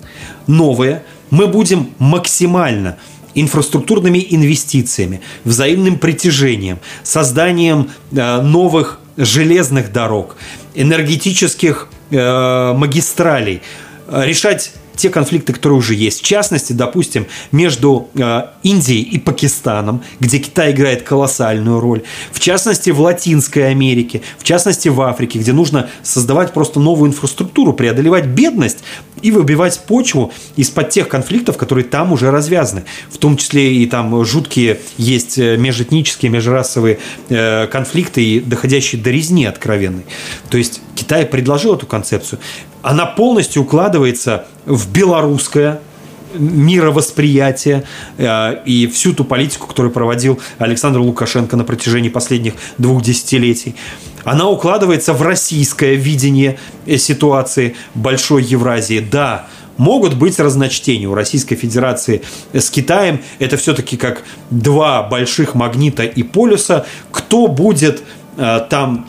[0.47, 2.97] новые, мы будем максимально
[3.35, 10.35] инфраструктурными инвестициями, взаимным притяжением, созданием э, новых железных дорог,
[10.73, 13.61] энергетических э, магистралей,
[14.07, 16.21] решать те конфликты, которые уже есть.
[16.21, 22.03] В частности, допустим, между э, Индией и Пакистаном, где Китай играет колоссальную роль.
[22.31, 27.73] В частности, в Латинской Америке, в частности, в Африке, где нужно создавать просто новую инфраструктуру,
[27.73, 28.79] преодолевать бедность
[29.21, 32.83] и выбивать почву из-под тех конфликтов, которые там уже развязаны.
[33.09, 39.45] В том числе и там жуткие есть э, межэтнические, межрасовые э, конфликты, доходящие до резни
[39.45, 40.03] откровенной.
[40.49, 42.39] То есть Китай предложил эту концепцию
[42.81, 45.81] она полностью укладывается в белорусское
[46.35, 47.85] мировосприятие
[48.17, 53.75] э, и всю ту политику, которую проводил Александр Лукашенко на протяжении последних двух десятилетий.
[54.25, 56.59] Она укладывается в российское видение
[56.97, 58.99] ситуации Большой Евразии.
[58.99, 59.47] Да,
[59.77, 62.21] могут быть разночтения у Российской Федерации
[62.53, 63.21] с Китаем.
[63.39, 64.21] Это все-таки как
[64.51, 66.85] два больших магнита и полюса.
[67.11, 68.03] Кто будет
[68.37, 69.07] э, там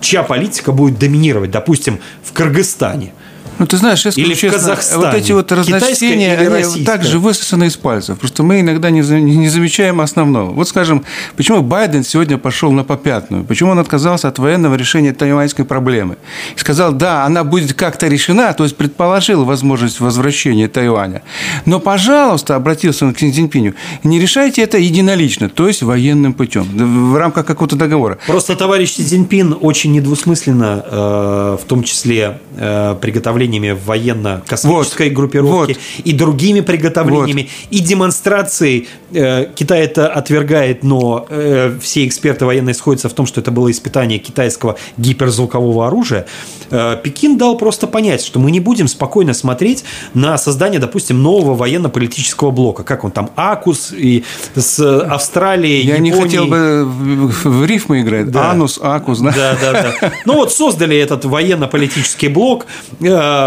[0.00, 3.12] чья политика будет доминировать, допустим, в Кыргызстане.
[3.60, 5.04] Ну, ты знаешь, если или честно, в Казахстане.
[5.04, 8.18] вот эти вот разночтения, они также высосаны из пальцев.
[8.18, 10.50] Просто мы иногда не, не замечаем основного.
[10.50, 11.04] Вот, скажем,
[11.36, 13.44] почему Байден сегодня пошел на попятную?
[13.44, 16.16] Почему он отказался от военного решения тайваньской проблемы?
[16.56, 21.20] Сказал, да, она будет как-то решена, то есть предположил возможность возвращения Тайваня.
[21.66, 26.64] Но, пожалуйста, обратился он к Си Цзиньпиню, не решайте это единолично, то есть военным путем,
[27.12, 28.16] в рамках какого-то договора.
[28.26, 35.16] Просто товарищ Си Цзиньпин очень недвусмысленно, э, в том числе э, приготовление приготовлениями военно-космической вот,
[35.16, 36.06] группировки вот.
[36.06, 37.50] и другими приготовлениями, вот.
[37.70, 38.88] и демонстрацией.
[39.12, 43.70] Э, Китай это отвергает, но э, все эксперты военные сходятся в том, что это было
[43.70, 46.26] испытание китайского гиперзвукового оружия.
[46.70, 49.84] Э, Пекин дал просто понять, что мы не будем спокойно смотреть
[50.14, 52.84] на создание, допустим, нового военно-политического блока.
[52.84, 54.24] Как он там, АКУС и
[54.54, 56.14] с Австралией, Я Японией.
[56.14, 58.30] не хотел бы в рифмы играть.
[58.30, 58.50] Да.
[58.50, 59.20] Анус, АКУС.
[59.20, 60.12] Да, да, да.
[60.24, 62.66] Ну вот создали этот военно-политический блок,
[63.00, 63.39] Э,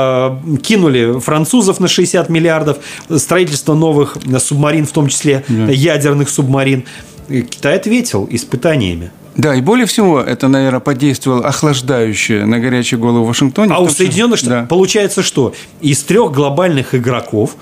[0.62, 2.78] кинули французов на 60 миллиардов,
[3.18, 5.72] строительство новых субмарин, в том числе да.
[5.72, 6.86] ядерных субмарин.
[7.28, 9.12] Китай ответил испытаниями.
[9.36, 13.74] Да, и более всего это, наверное, подействовало охлаждающее на горячую голову Вашингтоне.
[13.74, 14.66] А у Соединенных Штатов да.
[14.68, 15.54] получается что?
[15.82, 17.56] Из трех глобальных игроков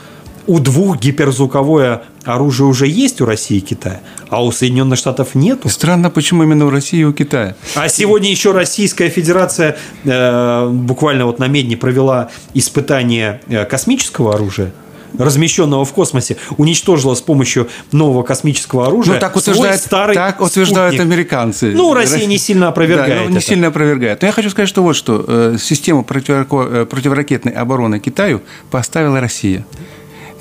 [0.48, 5.60] у двух гиперзвуковое оружие уже есть у России и Китая, а у Соединенных Штатов нет.
[5.66, 7.56] Странно, почему именно у России и у Китая.
[7.76, 14.72] А сегодня еще Российская Федерация э, буквально вот на Медне провела испытание э, космического оружия
[15.18, 20.96] размещенного в космосе, уничтожила с помощью нового космического оружия ну, так утверждают, старый Так утверждают
[20.96, 21.14] спутник.
[21.14, 21.72] американцы.
[21.74, 23.46] Ну, Россия не сильно опровергает да, ну, не это.
[23.46, 24.22] сильно опровергает.
[24.22, 25.24] Но я хочу сказать, что вот что.
[25.28, 29.66] Э, систему э, противоракетной обороны Китаю поставила Россия.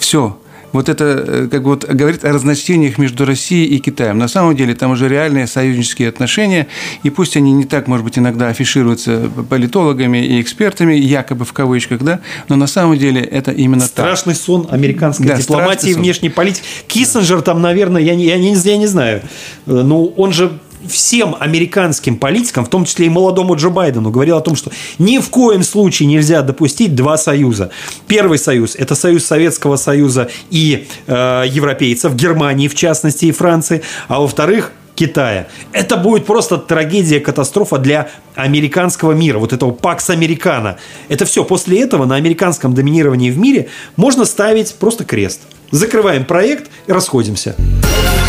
[0.01, 0.37] Все.
[0.73, 4.19] вот это э, как бы вот говорит о разночтениях между Россией и Китаем.
[4.19, 6.67] На самом деле там уже реальные союзнические отношения,
[7.03, 12.03] и пусть они не так, может быть, иногда афишируются политологами и экспертами, якобы в кавычках,
[12.03, 14.43] да, но на самом деле это именно страшный так.
[14.43, 16.65] сон американской да, дипломатии и внешней политики.
[16.87, 19.23] Киссинджер там, наверное, я не, я не, я не знаю,
[19.67, 20.59] э, ну он же
[20.89, 25.19] всем американским политикам, в том числе и молодому Джо Байдену, говорил о том, что ни
[25.19, 27.71] в коем случае нельзя допустить два союза.
[28.07, 34.21] Первый союз– это союз Советского Союза и э, европейцев, Германии в частности и Франции, а
[34.21, 35.47] во-вторых, Китая.
[35.73, 40.77] Это будет просто трагедия, катастрофа для американского мира, вот этого Пакс Американо.
[41.09, 41.43] Это все.
[41.43, 45.41] После этого на американском доминировании в мире можно ставить просто крест.
[45.71, 47.55] Закрываем проект и расходимся.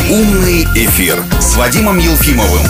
[0.10, 2.62] Умный эфир с Вадимом Елфимовым.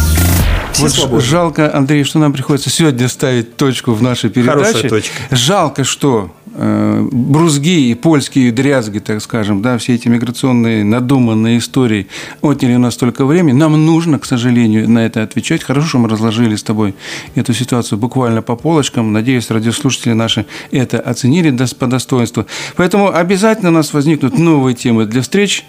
[0.77, 4.59] вот жалко, Андрей, что нам приходится сегодня ставить точку в нашей передаче.
[4.59, 5.13] Хорошая точка.
[5.31, 12.07] Жалко, что брузги и польские дрязги, так скажем, да, все эти миграционные надуманные истории
[12.41, 13.57] отняли у нас столько времени.
[13.57, 15.63] Нам нужно, к сожалению, на это отвечать.
[15.63, 16.95] Хорошо, что мы разложили с тобой
[17.35, 19.13] эту ситуацию буквально по полочкам.
[19.13, 22.45] Надеюсь, радиослушатели наши это оценили по достоинству.
[22.75, 25.65] Поэтому обязательно у нас возникнут новые темы для встреч.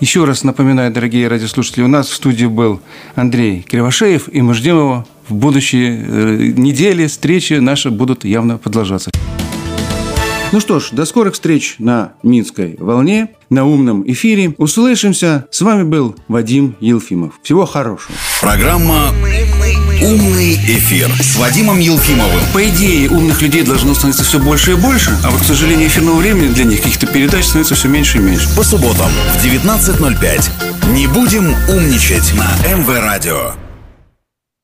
[0.00, 2.80] Еще раз напоминаю, дорогие радиослушатели, у нас в студии был
[3.14, 7.06] Андрей Кривошеев, и мы ждем его в будущие э, недели.
[7.06, 9.10] Встречи наши будут явно продолжаться.
[10.52, 14.54] Ну что ж, до скорых встреч на Минской волне, на умном эфире.
[14.58, 15.46] Услышимся.
[15.50, 17.34] С вами был Вадим Елфимов.
[17.42, 18.16] Всего хорошего.
[18.40, 19.12] Программа
[20.02, 22.40] «Умный эфир» с Вадимом Елфимовым.
[22.52, 26.16] По идее, умных людей должно становиться все больше и больше, а вот, к сожалению, эфирного
[26.16, 28.48] времени для них каких-то передач становится все меньше и меньше.
[28.56, 30.92] По субботам в 19.05.
[30.92, 33.54] Не будем умничать на МВ Радио.